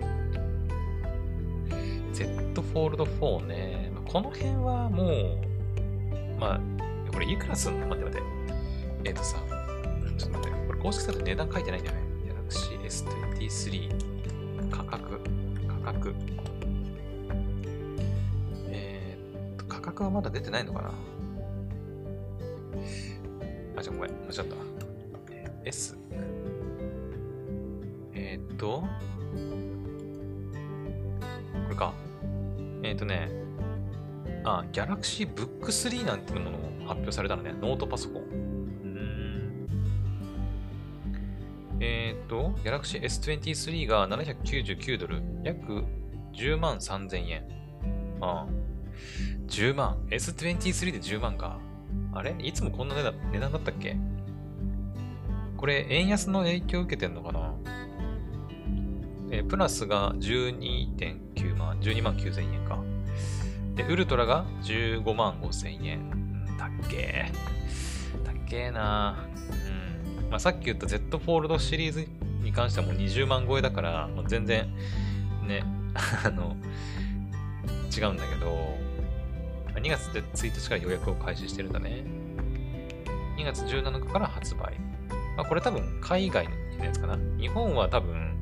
[2.13, 2.27] Z
[2.73, 3.91] Fold 4ね。
[4.05, 5.37] この辺はもう、
[6.39, 6.61] まあ、
[7.11, 7.87] これいくらすんの？
[7.87, 8.27] 待って待って。
[9.05, 9.37] えっ、ー、とさ、
[10.17, 10.57] ちょっと待って。
[10.67, 12.01] これ公式サイト値段書いてないんだよね。
[12.47, 12.79] Galaxy
[13.39, 15.19] S23 価格、
[15.93, 16.15] 格。
[18.69, 19.17] え
[19.53, 20.91] っ、と、価格はまだ出てないのかな？
[23.75, 24.11] あ、じゃごめん。
[24.11, 24.55] 間違った。
[25.65, 25.97] S。
[28.13, 28.89] えー、っと、こ
[31.69, 31.93] れか。
[32.83, 33.29] えー、っとね、
[34.43, 37.53] あ、Galaxy Book 3なんていうものも発表されたのね。
[37.61, 38.26] ノートパソコン。
[42.63, 45.21] Galaxy S23 が799ドル。
[45.43, 45.83] 約
[46.33, 47.43] 10万3000円。
[48.21, 48.47] ああ。
[49.47, 49.97] 10万。
[50.09, 51.59] S23 で10万か。
[52.13, 52.35] あれ？
[52.39, 53.95] いつもこんな値段値段だったっけ？
[55.55, 57.53] これ、円安の影響を受けてんのかな？
[59.31, 62.79] え、プラスが12.9万、12万9千円か。
[63.75, 65.99] で、 Ultra が15万5千円。
[66.49, 68.25] うん、たっけー。
[68.25, 69.27] たっけーな
[70.21, 70.29] うん。
[70.29, 72.07] まあ、さっき言った Z フォールドシリーズ
[72.47, 74.67] に関してはもう20万超えだから、もう全然、
[75.45, 75.63] ね、
[76.25, 76.55] あの、
[77.95, 78.77] 違うんだけど、
[79.75, 82.03] 2月で1日から予約を開始してるんだね。
[83.37, 84.79] 2月17日から発売。
[85.35, 86.47] まあ、これ多分海外
[86.79, 87.17] のやつかな。
[87.39, 88.35] 日本は多分、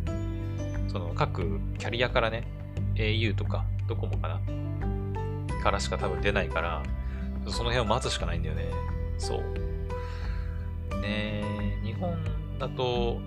[0.87, 2.47] その各キャリアからね、
[2.95, 4.39] au とかドコモかな
[5.61, 6.83] からしか多分出ないから、
[7.47, 8.65] その辺を待つしかないんだよね。
[9.17, 10.95] そう。
[11.01, 12.15] ねえ、日本
[12.59, 13.19] だと、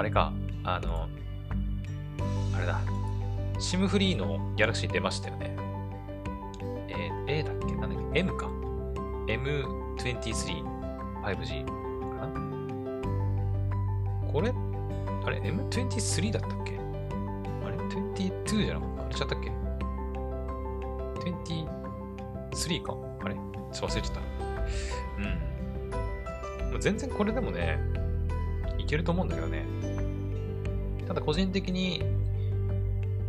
[0.00, 0.32] あれか、
[0.64, 1.08] あの、
[2.56, 2.80] あれだ、
[3.58, 5.54] SIM フリーのギャラクシー出ましたよね。
[6.88, 7.74] えー、A だっけ？
[7.76, 8.46] なんだっけ ?M か。
[9.26, 10.64] M23
[11.22, 11.72] 5G か
[12.26, 12.32] な？
[14.32, 14.54] これ？
[15.26, 16.78] あれ ?M23 だったっけ？
[17.66, 19.04] あれ ?22 じゃなかった？
[19.04, 19.52] あれちゃったっけ
[22.64, 22.96] ?23 か？
[23.22, 23.34] あれ？
[23.34, 24.20] ちょっと忘れちゃった。
[26.72, 26.80] うん。
[26.80, 27.78] 全然これでもね、
[28.78, 29.66] いけると思うんだけどね。
[31.10, 32.04] ただ個人的に、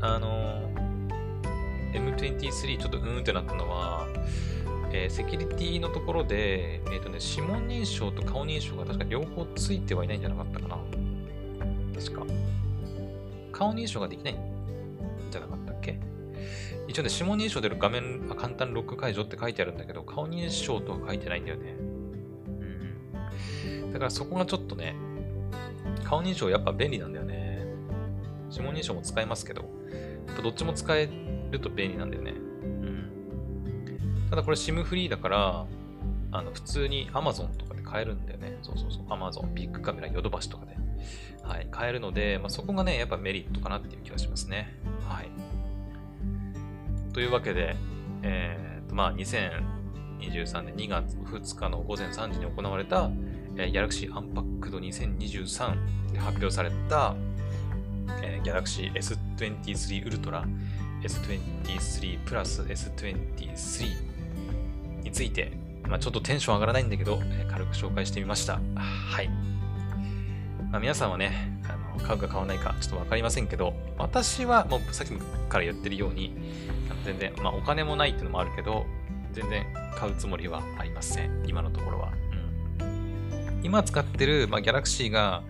[0.01, 0.69] あの、
[1.93, 4.05] M23 ちょっとうーんってなったのは、
[4.91, 10.77] えー、セキュリティのところで、えっ、ー、とね、指紋認証と顔認証が確か両方ついてはいないんじゃなかったかな。
[11.99, 12.23] 確か。
[13.51, 14.38] 顔認証ができないん
[15.32, 15.99] じゃなかったっけ？
[16.88, 21.75] 一応ね、指紋認証で画面、簡単ロック解除って書いてあるんだけど、顔認証とは書いてないんだよね。
[21.79, 21.82] う
[23.88, 23.91] ん。
[23.91, 24.95] だからそこがちょっとね、
[26.03, 27.41] 顔認証やっぱ便利なんだよね。
[28.52, 29.70] 指紋認証も使えますけど、
[30.41, 31.10] どっちも使え
[31.52, 32.32] ると便利なんだよね。
[32.32, 34.28] うん。
[34.30, 35.66] ただこれ SIM フリーだから、
[36.32, 38.58] あの、普通に Amazon とかで買えるんだよね。
[38.62, 39.04] そうそうそう。
[39.06, 40.78] Amazon、ビッグカメラ、ヨドバシとかで。
[41.43, 44.74] はい、買えるので、まあ、そこがね、やっぱメリットかなっていう気がしますね。
[45.08, 45.30] はい。
[47.14, 47.76] というわけで、
[48.24, 53.10] えーとまあ、2023年2月2日の午前3時に行われた、
[53.58, 57.16] えー、Galaxy Unpacked 2023で発表された、
[58.22, 60.45] えー、Galaxy S23 Ultra、
[61.03, 63.16] S23 Plus、S23
[65.03, 65.51] について、
[65.88, 68.59] まあ、ちょっとテンション上がらないんだけど、えー、軽く紹介してみました。
[68.76, 69.30] はい。
[70.72, 75.14] まあ、皆さんはね、あの買うか買わないかちょっとわかりませんけど、私はもうさっき
[75.49, 76.34] から言ってるように、
[77.03, 78.86] 全然、まあお金もないっていうのもあるけど、
[79.34, 81.43] 全然買うつもりはありません。
[81.47, 82.14] 今のところは。
[82.80, 85.43] うん、今使ってる、まあ、Galaxy が、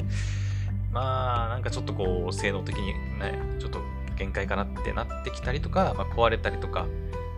[0.92, 3.80] まあなんかちょっとこう、性能的にね、ちょっと
[4.18, 6.88] 限界かなってなってきたりとか、まあ、壊れたりとか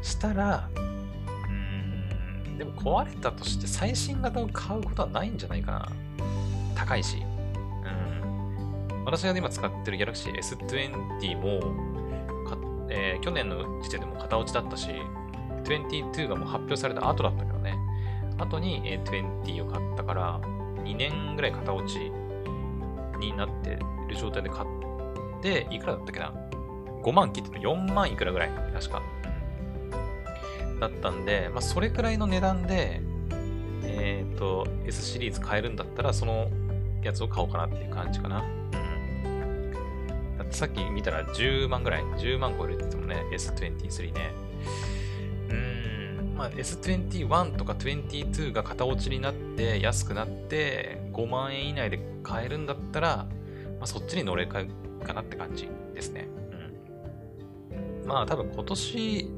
[0.02, 5.92] したら、うーん、でも壊れたとして最新型を買うことはないんじゃないかな。
[6.76, 9.06] 高いしうん。
[9.06, 11.94] 私が今使ってる Galaxy S20 も、
[12.90, 14.90] えー、去年の時点でも型落ちだったし、
[15.64, 17.76] 22がもう発表された後だったけどね、
[18.38, 20.40] 後に、え20を買ったから、
[20.84, 22.12] 2年ぐらい型落ち
[23.18, 26.34] になってる状態で買って、いくらだったっけな
[27.04, 28.50] ?5 万切っての4万いくらぐらい？
[28.74, 29.02] 確か。
[30.80, 33.02] だったんで、まあ、それくらいの値段で、
[33.84, 36.50] えっ、ー、と、S シリーズ買えるんだったら、その
[37.02, 38.42] やつを買おうかなっていう感じかな。
[38.42, 38.42] う
[39.28, 39.72] ん。
[40.38, 44.32] だってさっき見たら10万ぐらい、10万超えるって言ってもね、S23 ね。
[45.50, 54.64] うん、まあ、S21 とか22が型落ちになって安くなって5万円以内で買えるんだったら、まあ、そっちに乗れか
[55.04, 56.28] かなって感じですね。
[58.02, 58.08] うん。
[58.08, 59.32] まあ多分今年、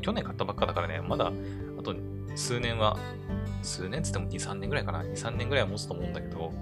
[0.00, 1.32] 去年買ったばっかだからね、まだ
[1.78, 1.94] あと
[2.34, 2.96] 数年は、
[3.62, 5.02] 数年つっても2、3年ぐらいかな。
[5.02, 6.52] 2、3年ぐらいは持つと思うんだけど、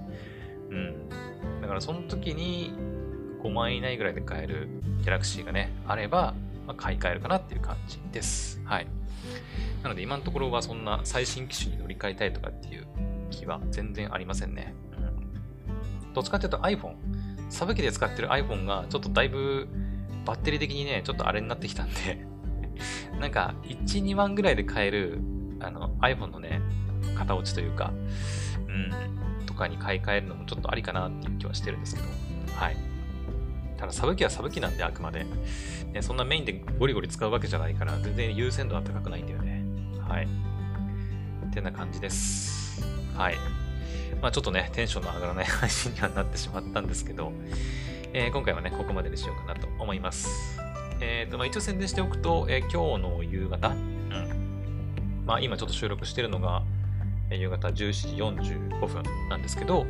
[0.69, 1.09] うん。
[1.61, 2.73] だからその時に、
[3.43, 4.67] 5万円以内ぐらいで買える
[4.99, 6.33] ギャラクシーがね、あれば、
[6.65, 8.59] まあ、買い替えるかなっていう感じです。
[8.65, 8.87] はい。
[9.83, 12.87] なので今のところはそんな最新機種に乗り換えたいとかっていう
[13.29, 14.73] 気は全然ありませんね。
[14.97, 16.13] うん。
[16.13, 16.95] どっちかっていうと iPhone、
[17.49, 19.67] サブ機で使ってる iPhone がちょっとだいぶ
[20.25, 22.25] バッテリー的にね、ちょっとあれになってきたんで
[23.19, 25.19] なんか1、2万ぐらいで買える
[25.59, 26.61] あの iPhone のね、
[27.15, 27.91] 型落ちというか、
[28.67, 32.07] うん、とかに買い替えるのもちょっとありかなっていう気はしてるんですけど、
[32.55, 32.77] はい。
[33.77, 35.25] ただ、サブ機はサブ機なんで、あくまで。
[35.93, 39.63] ね、そんなメインでゴリゴリ使うわけじゃないから、全然優先度は高くないんだよね。
[40.01, 40.27] はい。
[41.47, 42.66] ってな感じです。
[43.17, 43.35] はい。
[44.21, 47.33] まあちょっとね、テンションの上がらない配信にはなってしまったんですけど、
[48.13, 50.59] えー、今回はね、ここまでにしようかなと思います。
[51.01, 55.23] えっ、ー、と、まあ一応宣伝しておくと、えー、今日の夕方、うん。
[55.25, 56.63] まあ今ちょっと収録してるのが、
[57.31, 59.85] 夕方17時45分なんですけど、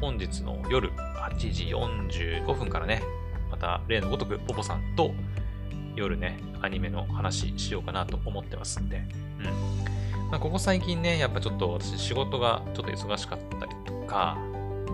[0.00, 3.02] 本日の夜8時45分からね、
[3.50, 5.12] また例のごとくポポさんと
[5.94, 9.04] 夜ね、アニメの話しようかなと思ってますんで、
[9.40, 10.01] うん。
[10.32, 14.38] まあ、ここ最近ね、やっぱちょっと私仕事がちょっと忙しかったりとか、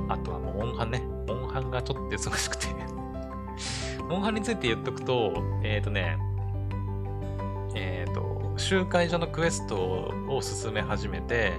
[0.09, 1.01] あとはもう、モンハンね。
[1.29, 2.67] モンハンがちょっと忙しくて
[4.09, 5.33] モンハンについて言っとくと、
[5.63, 6.19] えっ、ー、とね、
[7.77, 11.53] えっ、ー、と、集会所のクエストを進め始めて、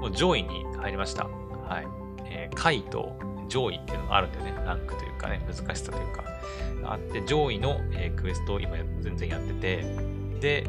[0.00, 1.26] もう上位に入りました。
[1.68, 1.86] はい。
[2.24, 3.16] えー、下位と
[3.48, 4.52] 上位っていうのがあるんだよね。
[4.64, 6.24] ランクというかね、難しさというか。
[6.84, 9.84] あって、上位の、えー、クエストを今全然やってて、
[10.40, 10.66] で、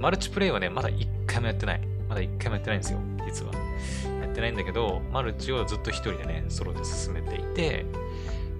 [0.00, 1.80] マルチプレイはね、まだ一回もやってない。
[2.08, 3.52] まだ一回もやってないんですよ、実は。
[4.20, 7.86] やってないんだけど、マルチをずっと一人でね、ソロで進めていて、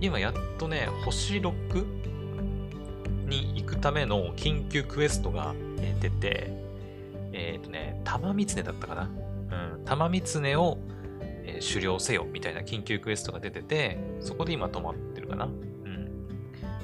[0.00, 1.84] 今やっとね、星6
[3.26, 5.54] に行くための緊急クエストが
[6.00, 6.50] 出て、
[7.32, 9.10] えっ、ー、とね、玉狐だったかな
[9.76, 10.78] うん、玉狐を、
[11.20, 16.28] えー、狩猟せよみたいな緊急クエストが出てて、そこで今止まってるかなうん。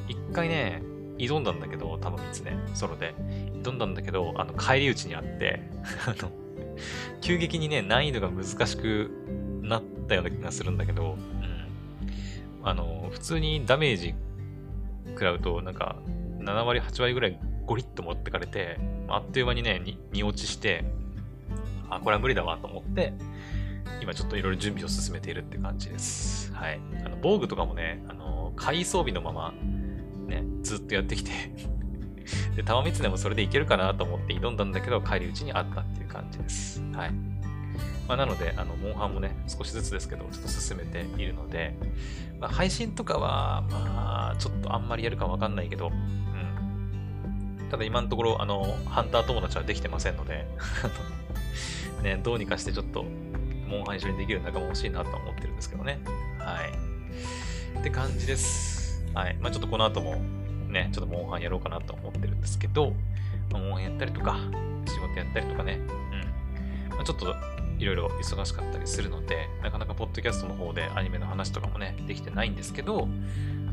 [0.09, 0.83] 一回ね、
[1.19, 3.15] 挑んだんだけど、玉狐、ソロで。
[3.63, 5.63] 挑んだんだけど、あの、返り討ちにあって
[6.07, 6.31] あの、
[7.21, 9.11] 急激にね、難易度が難しく
[9.63, 12.67] なったような気がするんだけど、うん。
[12.67, 14.15] あの、普通にダメージ
[15.11, 15.97] 食らうと、なんか、
[16.39, 19.81] 7割、8割ぐらいゴリッと持ってかれて、あっという間にね、
[20.13, 20.85] に落ちして、
[21.89, 23.13] あ、これは無理だわと思って、
[24.01, 26.53] 今ちょっといろいろ準備を進めているって感じです。
[26.53, 26.81] はい。
[27.05, 29.55] あの、防具とかもね、あの、回装備のまま、
[30.27, 31.31] ね、ずっとやってきて
[32.57, 36.83] で、玉光もそれでいけるかなと思って挑んだんだけど、帰り討ちにあったっていう感じです。
[36.93, 37.13] はい。
[38.09, 41.75] まあ、なので、あの、モンハンもね、少しずつですけど、ちょっと進めているので、
[42.41, 47.69] まあ、配信とかは、まあ、ちょっとあんまりやるかわかんないけど、うん。
[47.71, 50.47] ただ今のところ、あの、ハンター友達はできてませんので
[52.03, 53.05] ね、どうにかしてちょっと、
[53.67, 56.01] モンハン一緒にできる仲間欲しいなと思ってるんですけどね。
[56.39, 57.79] はい。
[57.79, 59.03] って感じです。
[59.15, 59.37] はい。
[59.41, 60.21] まあちょっとこの後も、
[60.73, 62.93] ね、ちょっとモンハンやろうかなと思ってるんですけど、
[63.51, 64.37] まあ、モンハンやったりとか、
[64.87, 66.97] 仕事やったりとかね、うん。
[66.97, 67.35] まあ、ちょっと
[67.79, 73.07] いろいろ忙しかったりするので、なかなかポッドキャストの方でアニメの話とかもね、できてないんですけど、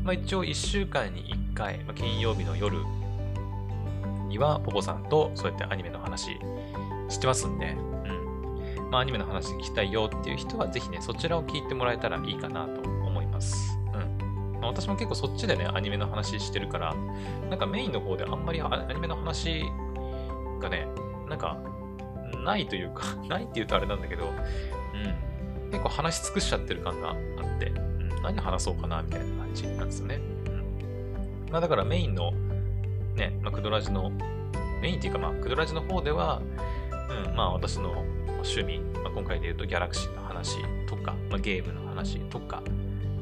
[0.04, 2.78] まあ、一応1週間に1回、まあ、金曜日の夜
[4.28, 6.38] にはポポさんとそうやってアニメの話
[7.08, 8.90] してますんで、うん。
[8.90, 13.69] まあ、アニメの話聞きたいよっていう人はぜひね、そちらを聞いてもらえたらいいかなと思います。
[14.70, 16.94] 私も結構そっちでね、アニメの話してるから、
[17.48, 19.64] なんかメインの方であんまりアニメの話
[20.60, 20.86] がね、
[21.28, 21.58] なんか
[22.44, 24.28] ないというか ないって言うとあれなんだけど、う
[25.66, 25.70] ん。
[25.70, 27.16] 結構話し尽くしちゃってる感があっ
[27.58, 30.20] て、うん、何話そうかな、みたいな感じなんですよね。
[30.46, 31.48] うん。
[31.50, 32.32] まあだからメインの、
[33.14, 34.10] ね、まあ、クドラジの、
[34.80, 36.40] メインっていうかまあ、クドラジの方では、
[37.26, 37.90] うん、まあ私の
[38.40, 40.56] 趣味、まあ、今回で言うとギャラクシーの話
[40.88, 42.62] とか、まあ、ゲームの話とか、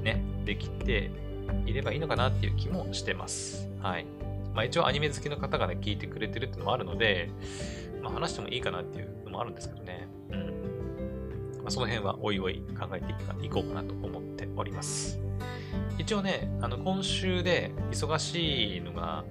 [0.03, 1.11] ね、できて
[1.67, 3.69] いればいいのかなっていう気もしてます。
[3.81, 4.07] はい。
[4.55, 7.31] まあ一応アニメ好きの方がね、聞いてくれてるっていうのもあるので、
[8.03, 10.09] まあ、話してもいいかなっていうのもあるんですけどね。
[10.31, 11.59] うん。
[11.59, 15.19] まあ、その辺はおいおい考えていこうかなと思っております。
[15.99, 19.25] 一応ね、あの、今週で忙しいのが、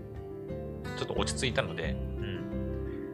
[0.98, 1.96] ちょっと落ち着いたので、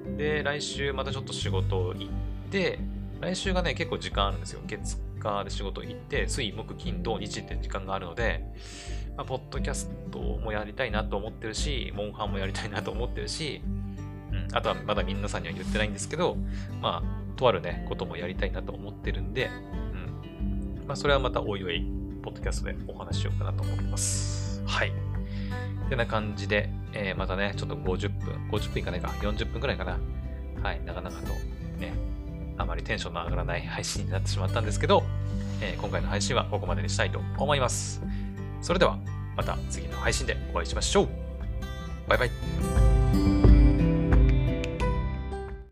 [0.06, 0.18] うん。
[0.18, 2.80] で、来週またちょっと仕事行って、
[3.22, 4.62] 来週がね、結構時間あるんですよ。
[4.66, 8.43] 月火で仕事行って、水、木、金、土、日って時間があるので、
[9.15, 13.61] まあ、ポッドキャストもやりたいなと思ってるし、モンハンもやりたいなと思ってるし、
[14.53, 16.38] あとはまだ皆さんには言ってないんですけど、
[16.82, 19.49] まあ、とあるね、こともやりたいなと思ってるんで、
[19.93, 20.86] うん。
[20.88, 21.86] まあ、それはまたおいおい、
[22.21, 24.63] ポッドキャストでお話しようかなと思ってます。
[24.65, 24.91] はい。
[25.93, 29.99] てな感じで、えー、またね、ちょっと50分、50分いかないか、40分くらいかな。
[30.61, 31.34] はい、なかなかと、
[32.58, 35.04] あまりテンションの上がらない配信になってしまったんですけど、
[35.62, 38.01] えー、今回の配信はここまでにしたいと思います。
[38.62, 38.97] それでは、
[39.36, 41.10] また次の配信でお会いしましょう。
[42.08, 42.93] バイバイ。